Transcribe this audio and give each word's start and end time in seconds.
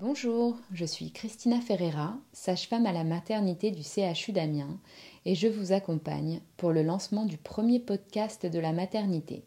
Bonjour, 0.00 0.56
je 0.72 0.84
suis 0.84 1.10
Christina 1.10 1.60
Ferreira, 1.60 2.16
sage-femme 2.32 2.86
à 2.86 2.92
la 2.92 3.02
maternité 3.02 3.72
du 3.72 3.82
CHU 3.82 4.30
d'Amiens, 4.30 4.78
et 5.24 5.34
je 5.34 5.48
vous 5.48 5.72
accompagne 5.72 6.40
pour 6.56 6.70
le 6.70 6.84
lancement 6.84 7.24
du 7.24 7.36
premier 7.36 7.80
podcast 7.80 8.46
de 8.46 8.60
la 8.60 8.72
maternité. 8.72 9.42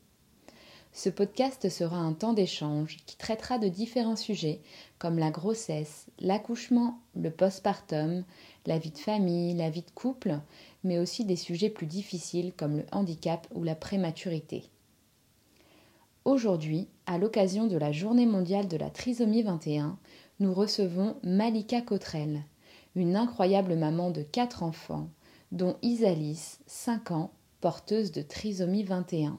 Ce 0.92 1.10
podcast 1.10 1.70
sera 1.70 1.96
un 1.96 2.12
temps 2.12 2.34
d'échange 2.34 2.98
qui 3.06 3.16
traitera 3.16 3.60
de 3.60 3.70
différents 3.70 4.18
sujets 4.18 4.60
comme 5.00 5.20
la 5.20 5.32
grossesse, 5.32 6.08
l'accouchement, 6.20 7.00
le 7.16 7.32
postpartum, 7.32 8.26
la 8.66 8.78
vie 8.78 8.92
de 8.92 8.98
famille, 8.98 9.56
la 9.56 9.70
vie 9.70 9.84
de 9.84 9.92
couple, 9.96 10.38
mais 10.84 11.00
aussi 11.00 11.24
des 11.24 11.38
sujets 11.38 11.70
plus 11.70 11.88
difficiles 11.88 12.52
comme 12.58 12.76
le 12.76 12.86
handicap 12.92 13.48
ou 13.56 13.64
la 13.64 13.76
prématurité. 13.76 14.66
Aujourd'hui, 16.24 16.88
à 17.08 17.18
l'occasion 17.18 17.66
de 17.66 17.78
la 17.78 17.92
Journée 17.92 18.28
mondiale 18.28 18.68
de 18.68 18.78
la 18.78 18.92
trisomie 18.92 19.42
21, 19.42 19.98
nous 20.42 20.54
recevons 20.56 21.18
Malika 21.22 21.82
Cotrel, 21.82 22.42
une 22.96 23.16
incroyable 23.16 23.76
maman 23.76 24.10
de 24.10 24.24
quatre 24.24 24.64
enfants, 24.64 25.08
dont 25.52 25.78
Isalis, 25.84 26.58
5 26.66 27.12
ans, 27.12 27.32
porteuse 27.62 28.12
de 28.12 28.24
trisomie 28.24 28.84
21. 28.84 29.38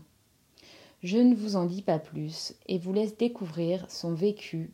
Je 1.03 1.19
ne 1.19 1.35
vous 1.35 1.57
en 1.57 1.65
dis 1.65 1.83
pas 1.83 1.99
plus 1.99 2.55
et 2.69 2.79
vous 2.79 2.93
laisse 2.93 3.17
découvrir 3.17 3.85
son 3.91 4.15
vécu 4.15 4.71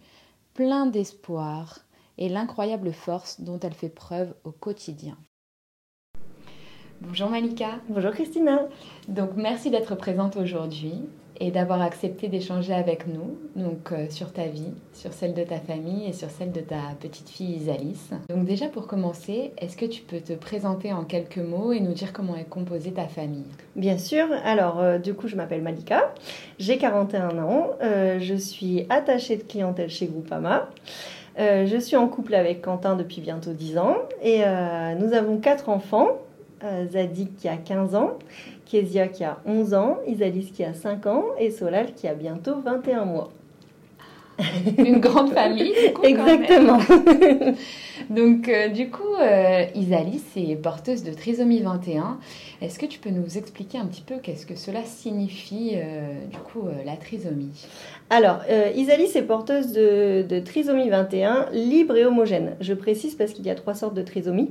plein 0.52 0.84
d'espoir 0.84 1.78
et 2.18 2.28
l'incroyable 2.28 2.92
force 2.92 3.40
dont 3.40 3.58
elle 3.60 3.72
fait 3.72 3.88
preuve 3.88 4.34
au 4.44 4.50
quotidien. 4.52 5.16
Bonjour 7.00 7.30
Malika. 7.30 7.80
Bonjour 7.88 8.10
Christina. 8.10 8.68
Donc 9.08 9.30
merci 9.34 9.70
d'être 9.70 9.94
présente 9.94 10.36
aujourd'hui 10.36 10.92
et 11.40 11.50
d'avoir 11.50 11.82
accepté 11.82 12.28
d'échanger 12.28 12.74
avec 12.74 13.06
nous 13.06 13.36
donc 13.56 13.92
euh, 13.92 14.06
sur 14.10 14.32
ta 14.32 14.46
vie, 14.46 14.72
sur 14.92 15.12
celle 15.12 15.34
de 15.34 15.42
ta 15.42 15.58
famille 15.58 16.08
et 16.08 16.12
sur 16.12 16.30
celle 16.30 16.52
de 16.52 16.60
ta 16.60 16.76
petite 17.00 17.28
fille 17.28 17.56
Isalis. 17.56 18.10
Donc 18.28 18.44
déjà 18.44 18.66
pour 18.66 18.86
commencer, 18.86 19.52
est-ce 19.58 19.76
que 19.76 19.86
tu 19.86 20.02
peux 20.02 20.20
te 20.20 20.32
présenter 20.32 20.92
en 20.92 21.04
quelques 21.04 21.38
mots 21.38 21.72
et 21.72 21.80
nous 21.80 21.92
dire 21.92 22.12
comment 22.12 22.36
est 22.36 22.48
composée 22.48 22.92
ta 22.92 23.06
famille? 23.06 23.46
Bien 23.76 23.98
sûr. 23.98 24.26
Alors 24.44 24.80
euh, 24.80 24.98
du 24.98 25.14
coup, 25.14 25.28
je 25.28 25.36
m'appelle 25.36 25.62
Malika. 25.62 26.12
J'ai 26.58 26.78
41 26.78 27.38
ans. 27.38 27.70
Euh, 27.82 28.18
je 28.20 28.34
suis 28.34 28.86
attachée 28.90 29.36
de 29.36 29.42
clientèle 29.42 29.90
chez 29.90 30.06
Groupama. 30.06 30.68
je 31.36 31.78
suis 31.78 31.96
en 31.96 32.08
couple 32.08 32.34
avec 32.34 32.62
Quentin 32.62 32.96
depuis 32.96 33.20
bientôt 33.20 33.52
10 33.52 33.78
ans 33.78 33.96
et 34.22 34.40
nous 34.98 35.12
avons 35.12 35.38
quatre 35.38 35.68
enfants. 35.68 36.18
Zadik 36.90 37.36
qui 37.36 37.48
a 37.48 37.56
15 37.56 37.94
ans, 37.94 38.18
Kezia 38.66 39.08
qui 39.08 39.24
a 39.24 39.38
11 39.46 39.74
ans, 39.74 39.98
Isalis 40.06 40.50
qui 40.52 40.64
a 40.64 40.74
5 40.74 41.06
ans 41.06 41.24
et 41.38 41.50
Solal 41.50 41.94
qui 41.94 42.08
a 42.08 42.14
bientôt 42.14 42.60
21 42.60 43.04
mois. 43.04 43.30
Une 44.78 45.00
grande 45.00 45.32
famille, 45.32 45.72
du 45.72 45.92
coup, 45.92 46.04
Exactement. 46.04 46.78
Donc, 48.10 48.48
euh, 48.48 48.68
du 48.68 48.88
coup, 48.88 49.16
euh, 49.20 49.64
Isalis 49.74 50.22
est 50.36 50.56
porteuse 50.56 51.02
de 51.02 51.12
trisomie 51.12 51.60
21. 51.60 52.18
Est-ce 52.62 52.78
que 52.78 52.86
tu 52.86 53.00
peux 53.00 53.10
nous 53.10 53.36
expliquer 53.36 53.78
un 53.78 53.86
petit 53.86 54.02
peu 54.02 54.16
qu'est-ce 54.22 54.46
que 54.46 54.54
cela 54.54 54.84
signifie, 54.84 55.72
euh, 55.74 56.24
du 56.30 56.38
coup, 56.38 56.68
la 56.86 56.96
trisomie? 56.96 57.66
Alors, 58.10 58.38
Isalis 58.76 59.16
est 59.16 59.22
porteuse 59.22 59.72
de, 59.72 60.24
de, 60.28 60.38
trisomie 60.38 60.88
21 60.88 61.48
libre 61.52 61.96
et 61.96 62.04
homogène. 62.04 62.56
Je 62.60 62.74
précise 62.74 63.16
parce 63.16 63.32
qu'il 63.32 63.44
y 63.44 63.50
a 63.50 63.54
trois 63.54 63.74
sortes 63.74 63.94
de 63.94 64.02
trisomie. 64.02 64.50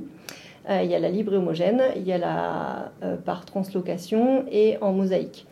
Euh, 0.68 0.82
il 0.82 0.90
y 0.90 0.94
a 0.94 0.98
la 0.98 1.08
libre 1.08 1.34
homogène, 1.34 1.82
il 1.96 2.06
y 2.06 2.12
a 2.12 2.18
la 2.18 2.92
euh, 3.02 3.16
par 3.16 3.44
translocation 3.44 4.44
et 4.50 4.76
en 4.80 4.92
mosaïque. 4.92 5.46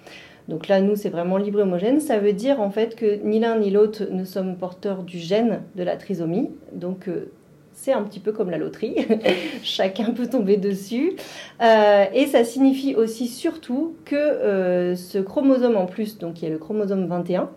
Donc 0.48 0.68
là, 0.68 0.80
nous, 0.80 0.94
c'est 0.94 1.08
vraiment 1.08 1.38
libre 1.38 1.60
homogène. 1.60 2.00
Ça 2.00 2.18
veut 2.18 2.32
dire 2.32 2.60
en 2.60 2.70
fait 2.70 2.94
que 2.94 3.16
ni 3.24 3.40
l'un 3.40 3.58
ni 3.58 3.70
l'autre 3.70 4.04
ne 4.10 4.24
sommes 4.24 4.56
porteurs 4.56 5.02
du 5.02 5.18
gène 5.18 5.62
de 5.74 5.82
la 5.82 5.96
trisomie. 5.96 6.50
Donc 6.72 7.08
euh, 7.08 7.32
c'est 7.72 7.92
un 7.92 8.02
petit 8.02 8.20
peu 8.20 8.32
comme 8.32 8.50
la 8.50 8.58
loterie. 8.58 9.06
Chacun 9.62 10.12
peut 10.12 10.28
tomber 10.28 10.58
dessus. 10.58 11.14
et 11.60 12.26
ça 12.26 12.44
signifie 12.44 12.94
aussi 12.94 13.26
surtout 13.26 13.96
que 14.04 14.94
ce 14.96 15.18
chromosome 15.18 15.76
en 15.76 15.84
plus, 15.84 16.16
donc 16.16 16.34
qui 16.34 16.46
est 16.46 16.50
le 16.50 16.56
chromosome 16.56 17.06
21, 17.06 17.50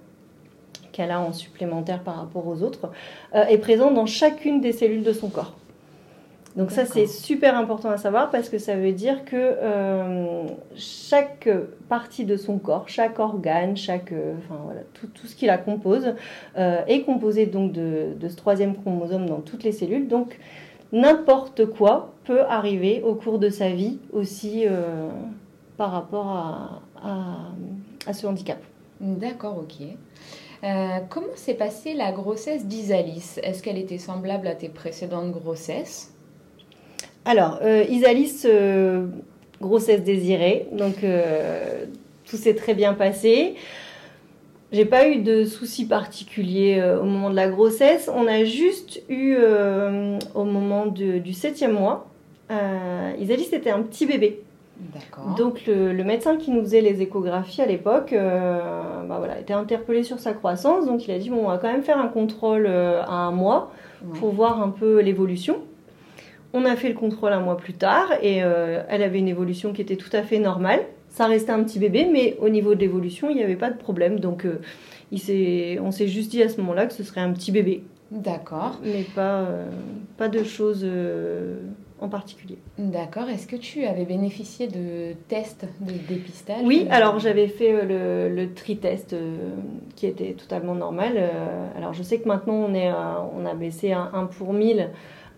qu'elle 0.91 1.11
a 1.11 1.21
en 1.21 1.31
supplémentaire 1.31 2.03
par 2.03 2.17
rapport 2.17 2.45
aux 2.47 2.63
autres, 2.63 2.91
est 3.33 3.59
présent 3.59 3.91
dans 3.91 4.05
chacune 4.05 4.59
des 4.59 4.73
cellules 4.73 5.03
de 5.03 5.13
son 5.13 5.29
corps. 5.29 5.55
Donc 6.59 6.71
ça, 6.71 6.85
c'est 6.85 7.07
super 7.07 7.55
important 7.55 7.89
à 7.89 7.95
savoir 7.95 8.31
parce 8.31 8.49
que 8.49 8.57
ça 8.57 8.75
veut 8.75 8.91
dire 8.91 9.23
que 9.23 9.37
euh, 9.37 10.43
chaque 10.75 11.47
partie 11.87 12.25
de 12.25 12.35
son 12.35 12.59
corps, 12.59 12.89
chaque 12.89 13.17
organe, 13.17 13.77
chaque, 13.77 14.11
euh, 14.11 14.33
enfin, 14.39 14.59
voilà, 14.65 14.81
tout, 14.93 15.07
tout, 15.07 15.25
ce 15.25 15.37
qui 15.37 15.45
la 15.45 15.57
compose 15.57 16.15
euh, 16.57 16.83
est 16.85 17.03
composé 17.03 17.45
donc 17.45 17.71
de, 17.71 18.13
de, 18.19 18.27
ce 18.27 18.35
troisième 18.35 18.75
chromosome 18.75 19.25
dans 19.25 19.39
toutes 19.39 19.63
les 19.63 19.71
cellules. 19.71 20.09
Donc 20.09 20.37
n'importe 20.91 21.65
quoi 21.65 22.11
peut 22.25 22.41
arriver 22.41 23.03
au 23.03 23.15
cours 23.15 23.39
de 23.39 23.49
sa 23.49 23.69
vie 23.69 23.99
aussi 24.11 24.65
par 25.77 25.93
rapport 25.93 26.27
à, 26.27 26.81
à, 27.01 27.37
à 28.05 28.11
ce 28.11 28.27
handicap. 28.27 28.59
D'accord, 28.99 29.63
ok. 29.63 29.87
comment 31.07 31.35
s'est 31.35 31.53
passée 31.53 31.93
la 31.93 32.11
grossesse 32.11 32.65
d'Isalis? 32.65 33.39
Est-ce 33.43 33.63
qu'elle 33.63 33.77
était 33.77 33.97
semblable 33.97 34.45
à 34.45 34.55
tes 34.55 34.67
précédentes 34.67 35.31
grossesses? 35.31 36.13
Alors, 37.25 37.59
euh, 37.61 37.83
Isalis, 37.89 38.43
euh, 38.45 39.07
grossesse 39.61 40.03
désirée, 40.03 40.67
donc 40.71 41.03
euh, 41.03 41.85
tout 42.29 42.37
s'est 42.37 42.55
très 42.55 42.73
bien 42.73 42.93
passé. 42.93 43.55
J'ai 44.71 44.85
pas 44.85 45.07
eu 45.07 45.17
de 45.17 45.45
soucis 45.45 45.85
particuliers 45.85 46.81
au 47.01 47.03
moment 47.03 47.31
de 47.31 47.35
la 47.35 47.49
grossesse. 47.49 48.09
On 48.13 48.27
a 48.27 48.43
juste 48.43 49.01
eu 49.09 49.35
au 50.35 50.43
moment 50.43 50.85
du 50.85 51.33
septième 51.33 51.71
mois, 51.71 52.07
Isalis 53.19 53.49
était 53.51 53.71
un 53.71 53.81
petit 53.81 54.05
bébé. 54.05 54.43
Donc 55.37 55.63
le, 55.65 56.03
médecin 56.03 56.37
qui 56.37 56.51
nous 56.51 56.61
faisait 56.61 56.81
les 56.81 57.01
échographies 57.01 57.63
à 57.63 57.65
l'époque, 57.65 58.13
bah 58.13 59.15
voilà, 59.17 59.39
était 59.39 59.53
interpellé 59.53 60.03
sur 60.03 60.19
sa 60.19 60.33
croissance. 60.33 60.85
Donc 60.85 61.07
il 61.07 61.11
a 61.11 61.17
dit 61.17 61.31
bon, 61.31 61.45
on 61.45 61.47
va 61.47 61.57
quand 61.57 61.71
même 61.71 61.81
faire 61.81 61.97
un 61.97 62.07
contrôle 62.07 62.67
à 62.67 63.11
un 63.11 63.31
mois 63.31 63.71
pour 64.19 64.29
voir 64.33 64.61
un 64.61 64.69
peu 64.69 64.99
l'évolution. 64.99 65.63
On 66.53 66.65
a 66.65 66.75
fait 66.75 66.89
le 66.89 66.95
contrôle 66.95 67.31
un 67.31 67.41
mois 67.41 67.57
plus 67.57 67.73
tard 67.73 68.11
et 68.21 68.43
euh, 68.43 68.81
elle 68.89 69.03
avait 69.03 69.19
une 69.19 69.27
évolution 69.27 69.71
qui 69.71 69.81
était 69.81 69.97
tout 69.97 70.09
à 70.13 70.23
fait 70.23 70.39
normale. 70.39 70.79
Ça 71.09 71.27
restait 71.27 71.51
un 71.51 71.63
petit 71.63 71.79
bébé, 71.79 72.07
mais 72.11 72.37
au 72.39 72.49
niveau 72.49 72.75
de 72.75 72.79
l'évolution, 72.79 73.29
il 73.29 73.35
n'y 73.35 73.43
avait 73.43 73.55
pas 73.55 73.69
de 73.69 73.77
problème. 73.77 74.19
Donc, 74.19 74.45
euh, 74.45 74.59
on 75.11 75.91
s'est 75.91 76.07
juste 76.07 76.31
dit 76.31 76.41
à 76.41 76.49
ce 76.49 76.57
moment-là 76.61 76.87
que 76.87 76.93
ce 76.93 77.03
serait 77.03 77.21
un 77.21 77.31
petit 77.33 77.51
bébé. 77.51 77.83
D'accord. 78.11 78.79
Mais 78.83 79.05
pas, 79.15 79.41
euh, 79.41 79.65
pas 80.17 80.27
de 80.27 80.43
choses 80.43 80.87
en 81.99 82.09
particulier. 82.09 82.57
D'accord. 82.79 83.29
Est-ce 83.29 83.45
que 83.45 83.55
tu 83.55 83.85
avais 83.85 84.05
bénéficié 84.05 84.67
de 84.67 85.13
tests 85.27 85.67
de 85.81 85.93
dépistage? 86.07 86.61
Oui, 86.63 86.87
alors 86.89 87.19
j'avais 87.19 87.47
fait 87.47 87.85
le, 87.85 88.29
le 88.29 88.53
tri-test 88.53 89.15
qui 89.95 90.07
était 90.07 90.33
totalement 90.33 90.75
normal. 90.75 91.19
alors 91.77 91.93
je 91.93 92.01
sais 92.01 92.19
que 92.19 92.27
maintenant 92.27 92.53
on, 92.69 92.73
est, 92.73 92.91
on 92.91 93.45
a 93.45 93.53
baissé 93.53 93.91
à 93.91 94.09
1 94.13 94.25
pour 94.25 94.53
1000 94.53 94.89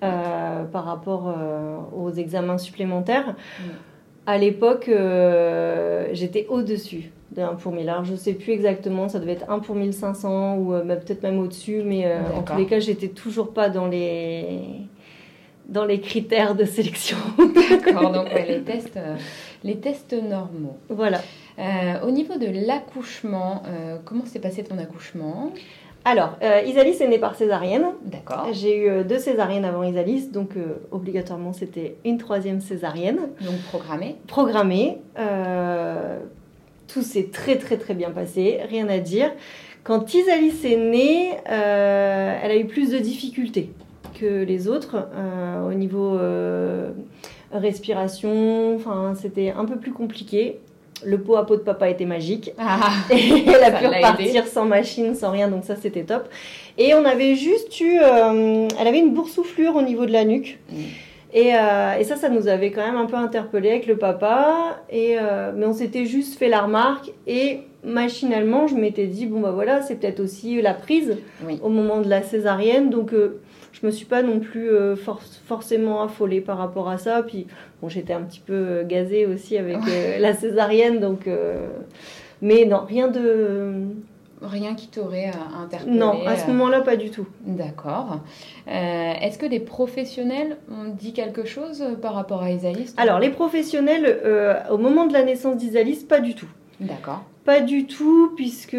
euh, 0.04 0.64
par 0.64 0.86
rapport 0.86 1.28
euh, 1.28 1.78
aux 1.96 2.10
examens 2.12 2.58
supplémentaires. 2.58 3.36
Mm. 3.60 3.64
À 4.26 4.40
l'époque, 4.40 4.90
euh, 4.90 6.08
j'étais 6.14 6.48
au-dessus 6.50 7.12
de 7.36 7.44
1 7.44 7.54
pour 7.54 7.72
1000. 7.72 7.88
Alors, 7.88 8.04
je 8.04 8.14
ne 8.14 8.18
sais 8.18 8.34
plus 8.34 8.52
exactement, 8.52 9.10
ça 9.10 9.20
devait 9.20 9.34
être 9.34 9.48
1 9.48 9.60
pour 9.60 9.76
1500 9.76 10.58
ou 10.58 10.72
peut-être 10.72 11.22
même 11.22 11.38
au-dessus, 11.38 11.84
mais 11.86 12.12
en 12.36 12.42
tous 12.42 12.58
les 12.58 12.66
cas, 12.66 12.80
j'étais 12.80 13.10
toujours 13.10 13.54
pas 13.54 13.70
dans 13.70 13.86
les, 13.86 14.62
dans 15.68 15.86
les 15.86 16.00
critères 16.00 16.56
de 16.56 16.66
sélection. 16.66 17.18
D'accord, 17.70 18.12
donc 18.12 18.28
les, 18.34 18.62
tests, 18.66 19.00
les 19.64 19.78
tests 19.78 20.14
normaux. 20.14 20.78
Voilà. 20.90 21.22
au 22.04 22.10
niveau 22.10 22.38
de 22.38 22.48
l'accouchement, 22.66 23.62
comment 24.06 24.26
s'est 24.26 24.40
passé 24.40 24.64
ton 24.64 24.80
accouchement? 24.80 25.52
Alors, 26.04 26.38
euh, 26.42 26.62
Isalis 26.66 26.98
est 27.00 27.08
née 27.08 27.20
par 27.20 27.36
césarienne. 27.36 27.86
D'accord. 28.04 28.48
J'ai 28.54 28.78
eu 28.78 28.90
euh, 28.90 29.04
deux 29.04 29.20
césariennes 29.20 29.66
avant 29.66 29.84
Isalis, 29.84 30.30
donc 30.30 30.58
euh, 30.58 30.80
obligatoirement 30.92 31.53
c'était 31.53 31.96
une 32.03 32.18
troisième 32.18 32.59
césarienne. 32.59 33.20
Donc 33.42 33.62
programmée 33.70 34.16
Programmée. 34.28 34.98
tout 36.88 37.03
s'est 37.03 37.30
très 37.32 37.58
très 37.58 37.78
très 37.78 37.94
bien 37.94 38.09
passé, 38.09 38.59
rien 38.68 38.90
à 38.90 38.98
dire. 38.98 39.32
Quand 39.84 40.14
Isalis 40.14 40.66
est 40.66 40.78
née, 40.78 41.38
elle 41.46 42.52
a 42.52 42.56
eu 42.56 42.66
plus 42.66 42.92
de 42.92 42.97
difficultés 42.97 43.72
que 44.20 44.44
les 44.44 44.68
autres 44.68 45.08
au 45.68 45.74
niveau 45.74 46.20
respiration. 47.52 48.76
Enfin, 48.76 49.14
c'était 49.20 49.52
un 49.52 49.66
peu 49.66 49.78
plus 49.78 49.92
compliqué 49.92 50.59
le 51.06 51.20
pot 51.20 51.36
à 51.36 51.46
pot 51.46 51.56
de 51.56 51.62
papa 51.62 51.90
était 51.90 52.06
magique. 52.06 52.52
Ah, 52.58 52.92
et 53.12 53.46
elle 53.48 53.64
a 53.64 53.72
pu 53.72 53.88
repartir 53.88 54.48
sans 54.48 54.66
machine, 54.66 55.16
sans 55.16 55.32
rien, 55.32 55.48
donc 55.48 55.64
ça 55.64 55.76
c'était 55.76 56.03
top. 56.03 56.28
Et 56.78 56.94
on 56.94 57.06
avait 57.06 57.36
juste 57.36 57.80
eu. 57.80 58.00
Euh, 58.02 58.68
elle 58.80 58.88
avait 58.88 59.00
une 59.00 59.14
boursouflure 59.14 59.76
au 59.76 59.82
niveau 59.82 60.06
de 60.06 60.12
la 60.12 60.26
nuque. 60.26 60.59
Mm. 60.70 60.76
Et, 61.34 61.56
euh, 61.56 61.98
et, 61.98 62.03
ça, 62.03 62.18
ça 62.18 62.30
nous 62.30 62.48
avait 62.48 62.72
quand 62.72 62.86
même 62.86 62.98
un 62.98 63.06
peu 63.06 63.16
interpellé 63.16 63.70
avec 63.70 63.88
le 63.88 63.98
papa. 63.98 64.82
Et, 64.90 65.16
euh, 65.18 65.52
mais 65.56 65.66
on 65.66 65.74
s'était 65.74 66.06
juste 66.06 66.38
fait 66.38 66.50
la 66.50 66.62
remarque. 66.62 67.12
Et 67.26 67.62
machinalement, 67.84 68.68
je 68.68 68.76
m'étais 68.76 69.08
dit, 69.08 69.28
bon, 69.28 69.40
bah 69.40 69.52
voilà, 69.52 69.82
c'est 69.82 69.96
peut-être 69.96 70.20
aussi 70.20 70.62
la 70.62 70.74
prise 70.74 71.18
au 71.62 71.70
moment 71.70 72.02
de 72.02 72.09
la 72.09 72.22
césarienne. 72.22 72.90
Donc, 72.90 73.14
euh, 73.14 73.40
je 73.72 73.85
me 73.85 73.91
suis 73.91 74.06
pas 74.06 74.22
non 74.23 74.40
plus 74.40 74.70
euh, 74.70 74.96
forcément 75.47 76.03
affolée 76.03 76.41
par 76.41 76.58
rapport 76.58 76.90
à 76.90 76.97
ça. 76.97 77.23
Puis, 77.23 77.47
bon, 77.82 77.90
j'étais 77.90 78.14
un 78.14 78.22
petit 78.22 78.41
peu 78.41 78.84
gazée 78.84 79.26
aussi 79.26 79.58
avec 79.58 79.78
la 80.20 80.34
césarienne. 80.34 81.00
Donc, 81.00 81.29
mais 82.41 82.66
non, 82.66 82.85
rien 82.85 83.08
de 83.08 83.88
Rien 84.41 84.73
qui 84.73 84.88
t'aurait 84.88 85.29
euh, 85.29 85.64
interpellé 85.64 85.96
Non, 85.96 86.26
à 86.26 86.35
ce 86.35 86.46
euh, 86.46 86.53
moment-là, 86.53 86.82
pas 86.82 86.96
du 86.96 87.12
tout. 87.12 87.28
D'accord. 87.46 88.22
Euh, 88.68 89.14
est-ce 89.22 89.38
que 89.38 89.46
les 89.46 89.59
professionnels 89.59 90.58
ont 90.72 90.90
dit 90.90 91.14
quelque 91.14 91.46
chose 91.46 91.84
par 92.02 92.16
rapport 92.16 92.41
à 92.41 92.50
Isalis 92.50 92.94
Alors, 92.97 93.20
les 93.20 93.29
professionnels, 93.29 94.20
au 94.72 94.78
moment 94.78 95.06
de 95.06 95.14
la 95.14 95.23
naissance 95.23 95.58
d'Isalis, 95.58 96.06
pas 96.09 96.20
du 96.20 96.34
tout. 96.34 96.50
D'accord. 96.79 97.23
Pas 97.46 97.59
du 97.59 97.85
tout, 97.85 98.32
puisque, 98.35 98.78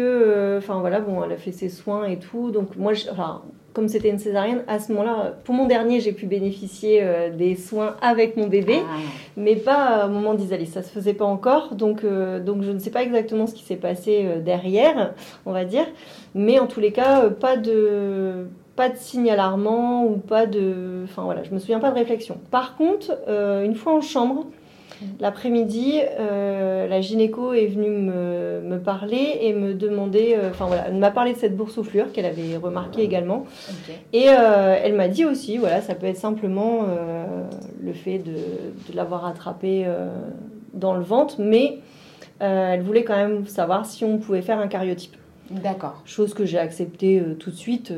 enfin 0.57 0.79
voilà, 0.79 0.99
bon, 0.99 1.23
elle 1.23 1.31
a 1.31 1.37
fait 1.37 1.53
ses 1.53 1.69
soins 1.69 2.05
et 2.05 2.19
tout. 2.19 2.51
Donc, 2.51 2.75
moi, 2.75 2.93
je, 2.93 3.09
enfin, 3.09 3.41
comme 3.73 3.87
c'était 3.87 4.09
une 4.09 4.19
césarienne, 4.19 4.63
à 4.67 4.79
ce 4.79 4.91
moment-là, 4.91 5.33
pour 5.43 5.55
mon 5.55 5.65
dernier, 5.65 5.99
j'ai 5.99 6.11
pu 6.11 6.27
bénéficier 6.27 6.99
euh, 7.01 7.35
des 7.35 7.55
soins 7.55 7.95
avec 8.01 8.37
mon 8.37 8.47
bébé, 8.47 8.79
ah. 8.83 8.97
mais 9.35 9.55
pas 9.55 10.05
au 10.05 10.09
moment 10.09 10.35
d'Isalis. 10.35 10.67
Ça 10.67 10.83
se 10.83 10.91
faisait 10.91 11.15
pas 11.15 11.25
encore, 11.25 11.73
donc, 11.73 12.03
euh, 12.03 12.39
donc 12.39 12.61
je 12.61 12.71
ne 12.71 12.79
sais 12.79 12.91
pas 12.91 13.01
exactement 13.01 13.47
ce 13.47 13.55
qui 13.55 13.63
s'est 13.63 13.75
passé 13.75 14.25
euh, 14.25 14.39
derrière, 14.39 15.13
on 15.45 15.51
va 15.51 15.65
dire. 15.65 15.85
Mais 16.35 16.59
en 16.59 16.67
tous 16.67 16.79
les 16.79 16.91
cas, 16.91 17.29
pas 17.29 17.57
de 17.57 18.45
pas 18.75 18.89
de 18.89 18.97
signe 18.97 19.29
alarmant 19.29 20.03
ou 20.05 20.17
pas 20.17 20.47
de, 20.47 21.03
enfin 21.03 21.21
voilà, 21.21 21.43
je 21.43 21.51
me 21.51 21.59
souviens 21.59 21.79
pas 21.79 21.91
de 21.91 21.95
réflexion. 21.95 22.39
Par 22.49 22.75
contre, 22.75 23.11
une 23.27 23.75
fois 23.75 23.93
en 23.93 24.01
chambre, 24.01 24.47
L'après-midi, 25.19 25.99
euh, 26.19 26.87
la 26.87 27.01
gynéco 27.01 27.53
est 27.53 27.67
venue 27.67 27.89
me, 27.89 28.77
parler 28.83 29.37
et 29.41 29.53
me 29.53 29.73
demander, 29.73 30.35
euh, 30.35 30.49
enfin 30.49 30.65
voilà, 30.65 30.87
elle 30.87 30.95
m'a 30.95 31.11
parlé 31.11 31.33
de 31.33 31.37
cette 31.37 31.55
boursouflure 31.55 32.11
qu'elle 32.11 32.25
avait 32.25 32.57
remarqué 32.57 33.01
également. 33.01 33.45
Et 34.11 34.25
euh, 34.27 34.77
elle 34.83 34.93
m'a 34.93 35.07
dit 35.07 35.25
aussi, 35.25 35.57
voilà, 35.57 35.81
ça 35.81 35.95
peut 35.95 36.07
être 36.07 36.17
simplement 36.17 36.85
le 37.81 37.93
fait 37.93 38.19
de, 38.19 38.33
de 38.33 38.95
l'avoir 38.95 39.25
attrapé 39.25 39.85
dans 40.73 40.93
le 40.93 41.03
ventre, 41.03 41.35
mais 41.39 41.79
elle 42.39 42.81
voulait 42.81 43.03
quand 43.03 43.15
même 43.15 43.47
savoir 43.47 43.85
si 43.85 44.03
on 44.03 44.17
pouvait 44.17 44.41
faire 44.41 44.59
un 44.59 44.67
cariotype. 44.67 45.15
D'accord. 45.49 46.01
Chose 46.05 46.33
que 46.33 46.45
j'ai 46.45 46.57
acceptée 46.57 47.21
tout 47.39 47.51
de 47.51 47.55
suite 47.55 47.93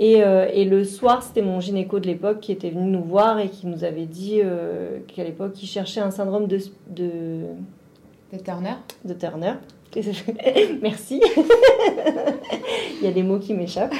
euh, 0.00 0.48
et, 0.52 0.64
le 0.64 0.84
soir, 0.84 1.22
c'était 1.22 1.42
mon 1.42 1.60
gynéco 1.60 1.98
de 1.98 2.06
l'époque 2.06 2.40
qui 2.40 2.52
était 2.52 2.70
venu 2.70 2.90
nous 2.90 3.02
voir 3.02 3.38
et 3.40 3.48
qui 3.48 3.66
nous 3.66 3.84
avait 3.84 4.06
dit 4.06 4.40
euh, 4.42 4.98
qu'à 5.08 5.24
l'époque, 5.24 5.60
il 5.62 5.66
cherchait 5.66 6.00
un 6.00 6.10
syndrome 6.10 6.46
de... 6.46 6.58
De, 6.88 7.10
de 8.32 8.38
Turner 8.38 8.74
De 9.04 9.14
Turner. 9.14 9.54
Merci. 10.82 11.20
il 13.00 13.04
y 13.04 13.08
a 13.08 13.10
des 13.10 13.22
mots 13.22 13.38
qui 13.38 13.54
m'échappent. 13.54 13.94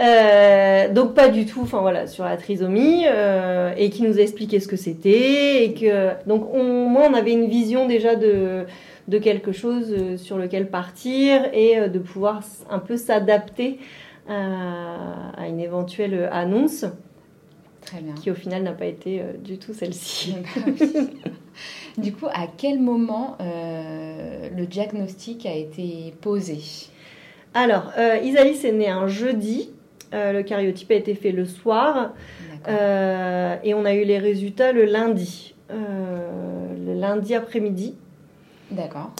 Euh, 0.00 0.92
donc 0.92 1.14
pas 1.14 1.28
du 1.28 1.44
tout, 1.44 1.60
enfin 1.62 1.80
voilà, 1.80 2.06
sur 2.06 2.24
la 2.24 2.36
trisomie, 2.36 3.04
et 3.76 3.90
qui 3.90 4.02
nous 4.04 4.18
a 4.18 4.22
expliqué 4.22 4.60
ce 4.60 4.68
que 4.68 4.76
c'était, 4.76 5.64
et 5.64 5.74
que 5.74 6.10
donc 6.26 6.48
on, 6.54 6.88
moi 6.88 7.08
on 7.10 7.14
avait 7.14 7.32
une 7.32 7.48
vision 7.48 7.86
déjà 7.86 8.14
de 8.14 8.64
de 9.06 9.18
quelque 9.18 9.52
chose 9.52 10.16
sur 10.16 10.38
lequel 10.38 10.70
partir 10.70 11.42
et 11.52 11.90
de 11.90 11.98
pouvoir 11.98 12.42
un 12.70 12.78
peu 12.78 12.96
s'adapter 12.96 13.78
à, 14.28 15.46
une 15.46 15.60
éventuelle 15.60 16.28
annonce. 16.32 16.84
Très 17.82 18.00
bien. 18.00 18.14
Qui 18.14 18.30
au 18.30 18.34
final 18.34 18.62
n'a 18.62 18.72
pas 18.72 18.86
été 18.86 19.20
euh, 19.20 19.34
du 19.36 19.58
tout 19.58 19.74
celle-ci. 19.74 20.36
du 21.98 22.12
coup, 22.12 22.26
à 22.26 22.46
quel 22.56 22.80
moment 22.80 23.36
euh, 23.40 24.48
le 24.56 24.66
diagnostic 24.66 25.46
a 25.46 25.54
été 25.54 26.14
posé? 26.20 26.58
Alors, 27.52 27.92
euh, 27.98 28.18
Isaïs 28.22 28.64
est 28.64 28.72
née 28.72 28.88
un 28.88 29.06
jeudi. 29.06 29.70
Euh, 30.12 30.32
le 30.32 30.42
cariotype 30.42 30.90
a 30.90 30.94
été 30.94 31.14
fait 31.14 31.32
le 31.32 31.44
soir. 31.44 32.12
et 32.66 33.74
on 33.74 33.84
a 33.84 33.94
eu 33.94 34.04
les 34.04 34.18
résultats 34.18 34.72
le 34.72 34.84
lundi. 34.84 35.54
le 35.70 36.94
lundi 36.94 37.34
après-midi. 37.34 37.94
D'accord. 38.70 39.12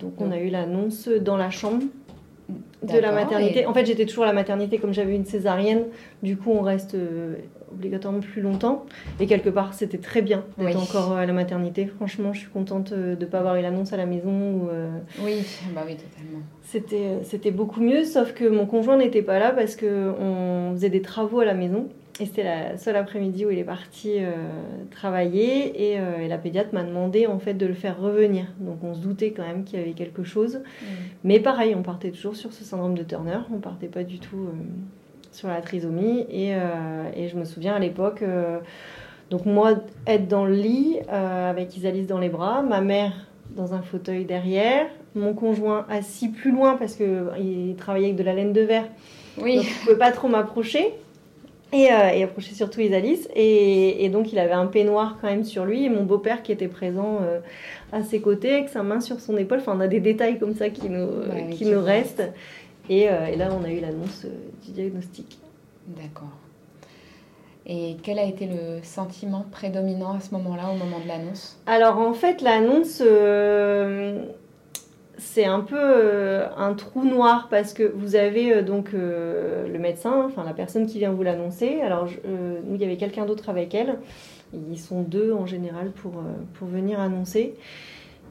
donc, 0.00 0.20
on 0.20 0.32
a 0.32 0.38
eu 0.38 0.50
l'annonce 0.50 1.08
dans 1.08 1.36
la 1.36 1.50
chambre 1.50 1.84
de 2.92 2.98
la 2.98 3.12
maternité. 3.12 3.66
En 3.66 3.74
fait, 3.74 3.84
j'étais 3.84 4.06
toujours 4.06 4.24
à 4.24 4.26
la 4.26 4.32
maternité 4.32 4.78
comme 4.78 4.92
j'avais 4.92 5.14
une 5.14 5.24
césarienne. 5.24 5.84
Du 6.22 6.36
coup, 6.36 6.50
on 6.50 6.62
reste 6.62 6.94
euh, 6.94 7.36
obligatoirement 7.72 8.20
plus 8.20 8.42
longtemps. 8.42 8.86
Et 9.20 9.26
quelque 9.26 9.48
part, 9.48 9.74
c'était 9.74 9.98
très 9.98 10.22
bien 10.22 10.44
d'être 10.58 10.80
encore 10.80 11.12
euh, 11.12 11.22
à 11.22 11.26
la 11.26 11.32
maternité. 11.32 11.86
Franchement, 11.86 12.32
je 12.32 12.40
suis 12.40 12.50
contente 12.50 12.92
euh, 12.92 13.16
de 13.16 13.24
ne 13.24 13.30
pas 13.30 13.38
avoir 13.38 13.56
eu 13.56 13.62
l'annonce 13.62 13.92
à 13.92 13.96
la 13.96 14.06
maison. 14.06 14.68
Oui, 15.22 15.44
bah 15.74 15.82
oui, 15.86 15.96
totalement. 15.96 16.42
C'était, 16.62 17.18
c'était 17.22 17.50
beaucoup 17.50 17.80
mieux, 17.80 18.04
sauf 18.04 18.32
que 18.32 18.44
mon 18.44 18.66
conjoint 18.66 18.96
n'était 18.96 19.22
pas 19.22 19.38
là 19.38 19.50
parce 19.50 19.76
qu'on 19.76 20.72
faisait 20.72 20.90
des 20.90 21.02
travaux 21.02 21.40
à 21.40 21.44
la 21.44 21.54
maison. 21.54 21.88
Et 22.20 22.26
c'était 22.26 22.44
la 22.44 22.76
seule 22.76 22.94
après-midi 22.94 23.44
où 23.44 23.50
il 23.50 23.58
est 23.58 23.64
parti 23.64 24.18
euh, 24.18 24.30
travailler 24.92 25.98
euh, 25.98 26.18
et, 26.20 26.28
la 26.28 26.38
pédiatre 26.38 26.72
m'a 26.72 26.84
demandé 26.84 27.26
en 27.26 27.40
fait 27.40 27.54
de 27.54 27.66
le 27.66 27.74
faire 27.74 27.98
revenir. 28.00 28.46
Donc 28.60 28.84
on 28.84 28.94
se 28.94 29.00
doutait 29.00 29.32
quand 29.32 29.42
même 29.42 29.64
qu'il 29.64 29.80
y 29.80 29.82
avait 29.82 29.94
quelque 29.94 30.22
chose. 30.22 30.58
Mm. 30.58 30.86
Mais 31.24 31.40
pareil, 31.40 31.74
on 31.74 31.82
partait 31.82 32.12
toujours 32.12 32.36
sur 32.36 32.52
ce 32.52 32.62
syndrome 32.62 32.96
de 32.96 33.02
Turner, 33.02 33.38
on 33.52 33.58
partait 33.58 33.88
pas 33.88 34.04
du 34.04 34.20
tout 34.20 34.36
euh, 34.36 34.52
sur 35.32 35.48
la 35.48 35.60
trisomie. 35.60 36.24
Et, 36.30 36.50
et, 36.50 37.28
je 37.28 37.36
me 37.36 37.44
souviens 37.44 37.74
à 37.74 37.80
l'époque, 37.80 38.22
donc 39.30 39.46
moi 39.46 39.74
être 40.06 40.28
dans 40.28 40.44
le 40.44 40.54
lit 40.54 41.00
avec 41.08 41.76
Isalis 41.76 42.06
dans 42.06 42.20
les 42.20 42.28
bras, 42.28 42.62
ma 42.62 42.80
mère 42.80 43.26
dans 43.56 43.74
un 43.74 43.82
fauteuil 43.82 44.24
derrière, 44.24 44.86
mon 45.16 45.34
conjoint 45.34 45.86
assis 45.90 46.28
plus 46.28 46.52
loin 46.52 46.76
parce 46.76 46.94
qu'il 46.94 47.74
travaillait 47.76 48.06
avec 48.06 48.16
de 48.16 48.22
la 48.22 48.32
laine 48.32 48.52
de 48.52 48.60
verre. 48.60 48.86
Oui. 49.38 49.56
Donc, 49.56 49.64
ne 49.64 49.84
pouvait 49.84 49.98
pas 49.98 50.12
trop 50.12 50.28
m'approcher. 50.28 50.94
Et, 51.74 51.92
euh, 51.92 52.10
et 52.10 52.22
approchait 52.22 52.54
surtout 52.54 52.80
Isalis. 52.80 53.26
Et, 53.34 54.04
et, 54.04 54.08
donc, 54.08 54.32
il 54.32 54.38
avait 54.38 54.52
un 54.52 54.66
peignoir 54.66 55.18
quand 55.20 55.26
même 55.26 55.42
sur 55.42 55.64
lui. 55.64 55.84
Et 55.84 55.88
mon 55.88 56.04
beau-père 56.04 56.44
qui 56.44 56.52
était 56.52 56.68
présent 56.68 57.18
euh, 57.20 57.40
à 57.92 58.04
ses 58.04 58.20
côtés, 58.20 58.52
avec 58.52 58.68
sa 58.68 58.84
main 58.84 59.00
sur 59.00 59.18
son 59.18 59.36
épaule. 59.36 59.58
Enfin, 59.58 59.74
on 59.76 59.80
a 59.80 59.88
des 59.88 59.98
détails 59.98 60.38
comme 60.38 60.54
ça 60.54 60.70
qui 60.70 60.88
nous, 60.88 61.08
qui 61.50 61.66
nous 61.66 61.82
restent. 61.82 62.22
Et, 62.88 63.08
euh, 63.08 63.26
et, 63.26 63.36
là, 63.36 63.48
on 63.58 63.64
a 63.64 63.70
eu 63.70 63.80
l'annonce 63.80 64.24
du 64.64 64.70
diagnostic. 64.70 65.38
D'accord. 65.88 66.38
Et 67.66 67.96
quel 68.02 68.20
a 68.20 68.24
été 68.24 68.46
le 68.46 68.82
sentiment 68.82 69.44
prédominant 69.50 70.12
à 70.12 70.20
ce 70.20 70.32
moment-là, 70.34 70.70
au 70.70 70.76
moment 70.76 71.00
de 71.00 71.08
l'annonce? 71.08 71.58
Alors, 71.66 71.98
en 71.98 72.12
fait, 72.12 72.40
l'annonce 72.40 73.02
c'est 75.18 75.44
un 75.44 75.60
peu 75.60 75.78
euh, 75.78 76.46
un 76.56 76.74
trou 76.74 77.04
noir 77.04 77.48
parce 77.48 77.72
que 77.72 77.84
vous 77.94 78.16
avez 78.16 78.52
euh, 78.52 78.62
donc 78.62 78.94
euh, 78.94 79.68
le 79.68 79.78
médecin, 79.78 80.24
enfin 80.26 80.44
la 80.44 80.52
personne 80.52 80.86
qui 80.86 80.98
vient 80.98 81.12
vous 81.12 81.22
l'annoncer. 81.22 81.80
Alors, 81.80 82.06
nous, 82.06 82.74
il 82.74 82.80
y 82.80 82.84
avait 82.84 82.96
quelqu'un 82.96 83.24
d'autre 83.24 83.48
avec 83.48 83.74
elle. 83.74 83.98
Ils 84.70 84.78
sont 84.78 85.02
deux 85.02 85.32
en 85.32 85.46
général 85.46 85.90
pour, 85.90 86.12
pour 86.54 86.68
venir 86.68 87.00
annoncer. 87.00 87.54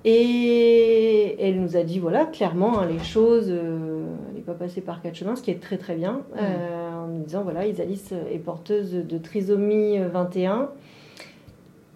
Et 0.05 1.37
elle 1.39 1.61
nous 1.61 1.77
a 1.77 1.83
dit, 1.83 1.99
voilà, 1.99 2.25
clairement, 2.25 2.79
hein, 2.79 2.85
les 2.85 2.99
choses, 2.99 3.49
elle 3.49 4.35
n'est 4.35 4.41
pas 4.41 4.53
passée 4.53 4.81
par 4.81 5.01
quatre 5.01 5.15
chemins, 5.15 5.35
ce 5.35 5.41
qui 5.41 5.51
est 5.51 5.61
très 5.61 5.77
très 5.77 5.95
bien, 5.95 6.21
en 6.37 7.07
nous 7.07 7.23
disant, 7.23 7.43
voilà, 7.43 7.65
Isalis 7.65 8.09
est 8.31 8.39
porteuse 8.39 8.93
de 8.93 9.17
trisomie 9.17 9.99
21. 9.99 10.69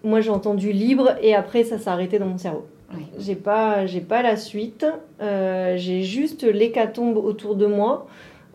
Moi, 0.04 0.20
j'ai 0.20 0.30
entendu 0.30 0.72
libre 0.72 1.16
et 1.22 1.34
après, 1.34 1.64
ça 1.64 1.78
s'est 1.78 1.90
arrêté 1.90 2.18
dans 2.18 2.28
mon 2.28 2.38
cerveau. 2.38 2.66
J'ai 3.18 3.34
pas, 3.34 3.86
j'ai 3.86 4.00
pas 4.00 4.22
la 4.22 4.36
suite. 4.36 4.86
Euh, 5.20 5.76
j'ai 5.76 6.02
juste 6.02 6.44
l'hécatombe 6.44 7.16
autour 7.16 7.56
de 7.56 7.66
moi. 7.66 8.06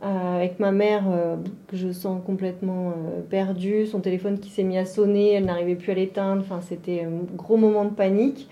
Euh, 0.04 0.36
avec 0.36 0.60
ma 0.60 0.74
mère 0.74 1.04
euh, 1.10 1.38
que 1.68 1.78
je 1.78 1.94
sens 1.94 2.22
complètement 2.26 2.94
perdue, 3.30 3.86
son 3.86 4.02
téléphone 4.02 4.38
qui 4.38 4.50
s'est 4.50 4.64
mis 4.64 4.78
à 4.78 4.84
sonner, 4.84 5.32
elle 5.34 5.46
n'arrivait 5.46 5.76
plus 5.76 5.94
à 5.94 5.96
l'éteindre, 5.96 6.42
enfin 6.42 6.60
c'était 6.60 7.06
un 7.06 7.38
gros 7.38 7.56
moment 7.56 7.86
de 7.86 7.92
panique. 7.92 8.50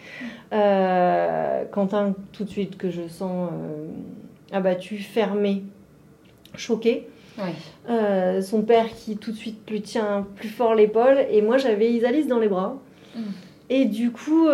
Quentin 0.50 2.16
tout 2.32 2.46
de 2.46 2.50
suite 2.50 2.78
que 2.78 2.90
je 2.90 3.06
sens 3.10 3.50
abattu, 4.54 5.00
fermé, 5.00 5.64
choqué. 6.56 7.10
son 8.42 8.62
père 8.62 8.88
qui 8.88 9.18
tout 9.18 9.32
de 9.32 9.38
suite 9.38 9.70
lui 9.70 9.82
tient 9.82 10.26
plus 10.38 10.50
fort 10.50 10.74
l'épaule 10.74 11.26
et 11.30 11.42
moi 11.42 11.58
j'avais 11.58 11.92
Isalis 11.92 12.28
dans 12.28 12.40
les 12.40 12.48
bras. 12.48 12.78
Mm. 13.14 13.20
Et 13.72 13.86
du 13.86 14.12
coup, 14.12 14.48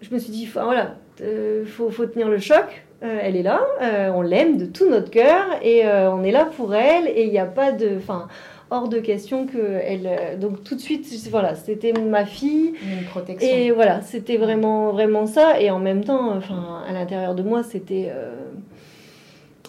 je 0.00 0.14
me 0.14 0.18
suis 0.18 0.32
dit, 0.32 0.46
voilà, 0.46 0.96
euh, 1.22 1.64
faut, 1.66 1.90
faut, 1.90 2.06
tenir 2.06 2.28
le 2.28 2.38
choc. 2.38 2.84
Euh, 3.02 3.18
elle 3.22 3.36
est 3.36 3.42
là, 3.42 3.62
euh, 3.82 4.10
on 4.14 4.20
l'aime 4.20 4.58
de 4.58 4.66
tout 4.66 4.88
notre 4.88 5.10
cœur 5.10 5.46
et 5.62 5.86
on 5.86 6.22
est 6.22 6.32
là 6.32 6.44
pour 6.44 6.74
elle 6.74 7.08
et 7.08 7.24
il 7.24 7.30
n'y 7.30 7.38
a 7.38 7.46
pas 7.46 7.72
de, 7.72 7.96
enfin, 7.96 8.28
hors 8.70 8.88
de 8.88 8.98
question 8.98 9.46
que 9.46 9.58
elle. 9.82 10.38
donc 10.38 10.62
tout 10.64 10.74
de 10.74 10.80
suite, 10.80 11.06
voilà, 11.30 11.54
c'était 11.54 11.92
ma 11.92 12.26
fille. 12.26 12.74
Une 12.82 13.06
protection. 13.06 13.48
Et 13.48 13.70
voilà, 13.70 14.02
c'était 14.02 14.36
vraiment, 14.36 14.92
vraiment 14.92 15.26
ça. 15.26 15.60
Et 15.60 15.70
en 15.70 15.78
même 15.78 16.04
temps, 16.04 16.36
enfin, 16.36 16.82
à 16.86 16.92
l'intérieur 16.92 17.34
de 17.34 17.42
moi, 17.42 17.62
c'était 17.62 18.10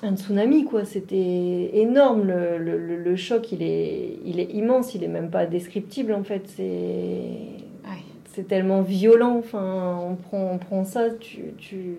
un 0.04 0.16
tsunami, 0.16 0.66
quoi. 0.66 0.84
C'était 0.84 1.72
énorme. 1.74 2.28
Le, 2.28 2.58
le, 2.58 2.98
le, 2.98 3.16
choc, 3.16 3.52
il 3.54 3.64
est, 3.64 4.20
il 4.26 4.40
est 4.42 4.52
immense. 4.54 4.94
Il 4.94 5.04
est 5.04 5.10
même 5.10 5.30
pas 5.30 5.46
descriptible, 5.46 6.14
en 6.14 6.24
fait. 6.24 6.44
C'est 6.48 7.61
c'est 8.34 8.48
tellement 8.48 8.82
violent. 8.82 9.38
Enfin, 9.38 10.00
on 10.32 10.58
prend, 10.58 10.84
ça, 10.86 11.10
tu, 11.10 11.54
tu... 11.58 11.96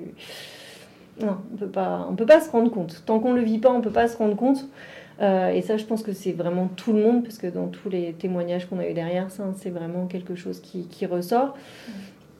Non, 1.20 1.36
on 1.52 1.56
peut 1.56 1.68
pas, 1.68 2.06
on 2.10 2.14
peut 2.14 2.26
pas 2.26 2.40
se 2.40 2.50
rendre 2.50 2.70
compte. 2.70 3.02
Tant 3.06 3.20
qu'on 3.20 3.32
le 3.32 3.42
vit 3.42 3.58
pas, 3.58 3.70
on 3.70 3.80
peut 3.80 3.90
pas 3.90 4.08
se 4.08 4.16
rendre 4.16 4.36
compte. 4.36 4.66
Euh, 5.20 5.50
et 5.50 5.62
ça, 5.62 5.76
je 5.76 5.84
pense 5.84 6.02
que 6.02 6.12
c'est 6.12 6.32
vraiment 6.32 6.68
tout 6.68 6.92
le 6.92 7.02
monde, 7.02 7.22
parce 7.22 7.38
que 7.38 7.46
dans 7.46 7.68
tous 7.68 7.90
les 7.90 8.12
témoignages 8.14 8.66
qu'on 8.66 8.78
a 8.78 8.88
eu 8.88 8.94
derrière, 8.94 9.30
ça, 9.30 9.44
c'est 9.56 9.70
vraiment 9.70 10.06
quelque 10.06 10.34
chose 10.34 10.60
qui, 10.60 11.06
ressort. 11.06 11.54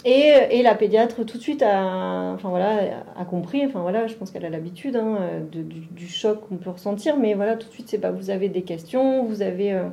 Et, 0.04 0.62
la 0.62 0.74
pédiatre 0.74 1.24
tout 1.24 1.36
de 1.36 1.42
suite 1.42 1.62
a, 1.62 2.32
enfin 2.34 2.48
voilà, 2.48 3.04
a 3.16 3.24
compris, 3.24 3.64
enfin 3.64 3.82
voilà, 3.82 4.08
je 4.08 4.14
pense 4.14 4.32
qu'elle 4.32 4.44
a 4.44 4.50
l'habitude 4.50 4.96
hein, 4.96 5.18
du, 5.52 5.62
du, 5.62 6.08
choc 6.08 6.40
qu'on 6.48 6.56
peut 6.56 6.70
ressentir, 6.70 7.16
mais 7.18 7.34
voilà, 7.34 7.56
tout 7.56 7.68
de 7.68 7.72
suite, 7.72 7.88
c'est 7.88 7.98
pas, 7.98 8.10
vous 8.10 8.30
avez 8.30 8.48
des 8.48 8.62
questions, 8.62 9.24
vous 9.24 9.42
avez, 9.42 9.72
euh, 9.72 9.84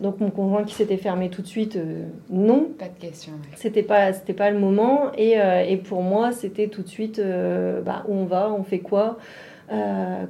donc 0.00 0.20
mon 0.20 0.30
conjoint 0.30 0.64
qui 0.64 0.74
s'était 0.74 0.96
fermé 0.96 1.30
tout 1.30 1.42
de 1.42 1.46
suite, 1.46 1.76
euh, 1.76 2.04
non. 2.30 2.68
Pas 2.78 2.88
de 2.88 2.98
question. 3.00 3.32
C'était 3.54 3.82
pas, 3.82 4.12
c'était 4.12 4.34
pas 4.34 4.50
le 4.50 4.58
moment. 4.58 5.12
Et, 5.16 5.40
euh, 5.40 5.64
et 5.66 5.76
pour 5.76 6.02
moi, 6.02 6.32
c'était 6.32 6.68
tout 6.68 6.82
de 6.82 6.88
suite, 6.88 7.18
euh, 7.18 7.80
bah, 7.80 8.04
où 8.08 8.14
on 8.14 8.24
va, 8.24 8.52
on 8.52 8.62
fait 8.62 8.80
quoi, 8.80 9.18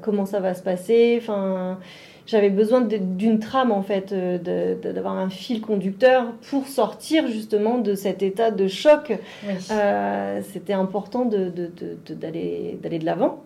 comment 0.03 0.25
ça 0.25 0.41
va 0.41 0.55
se 0.55 0.63
passer. 0.63 1.19
Enfin, 1.21 1.79
j'avais 2.27 2.49
besoin 2.49 2.81
d'une 2.81 3.39
trame 3.39 3.71
en 3.71 3.83
fait, 3.83 4.15
d'avoir 4.15 5.19
un 5.19 5.29
fil 5.29 5.61
conducteur 5.61 6.33
pour 6.49 6.67
sortir 6.67 7.27
justement 7.29 7.79
de 7.79 7.95
cet 7.95 8.23
état 8.23 8.51
de 8.51 8.67
choc. 8.67 9.13
c'était 10.43 10.73
important 10.73 11.27
d'aller 11.27 11.51
de, 11.51 11.71
de, 12.07 12.15
d'aller 12.15 12.99
de 12.99 13.05
l'avant. 13.05 13.43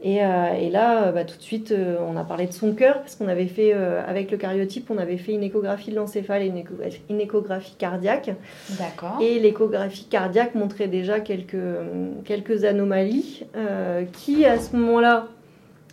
Et, 0.00 0.24
euh, 0.24 0.52
et 0.52 0.70
là, 0.70 1.04
euh, 1.04 1.12
bah, 1.12 1.24
tout 1.24 1.36
de 1.36 1.42
suite, 1.42 1.72
euh, 1.72 1.96
on 2.06 2.16
a 2.16 2.22
parlé 2.22 2.46
de 2.46 2.52
son 2.52 2.72
cœur, 2.72 2.98
parce 2.98 3.16
qu'on 3.16 3.26
avait 3.26 3.46
fait, 3.46 3.72
avec 3.72 4.30
le 4.30 4.36
cariotype, 4.36 4.90
on 4.90 4.98
avait 4.98 5.16
fait 5.16 5.32
une 5.32 5.42
échographie 5.42 5.90
de 5.90 5.96
l'encéphale 5.96 6.42
et 6.42 6.46
une, 6.46 6.62
une, 7.10 7.20
échographie 7.20 7.74
cardiaque. 7.76 8.30
D'accord. 8.78 9.18
Et 9.20 9.38
l'échographie 9.40 10.04
cardiaque 10.04 10.54
montrait 10.54 10.88
déjà 10.88 11.20
quelques, 11.20 11.56
quelques 12.24 12.64
anomalies 12.64 13.44
qui, 14.12 14.44
à 14.44 14.58
ce 14.58 14.76
moment-là, 14.76 15.26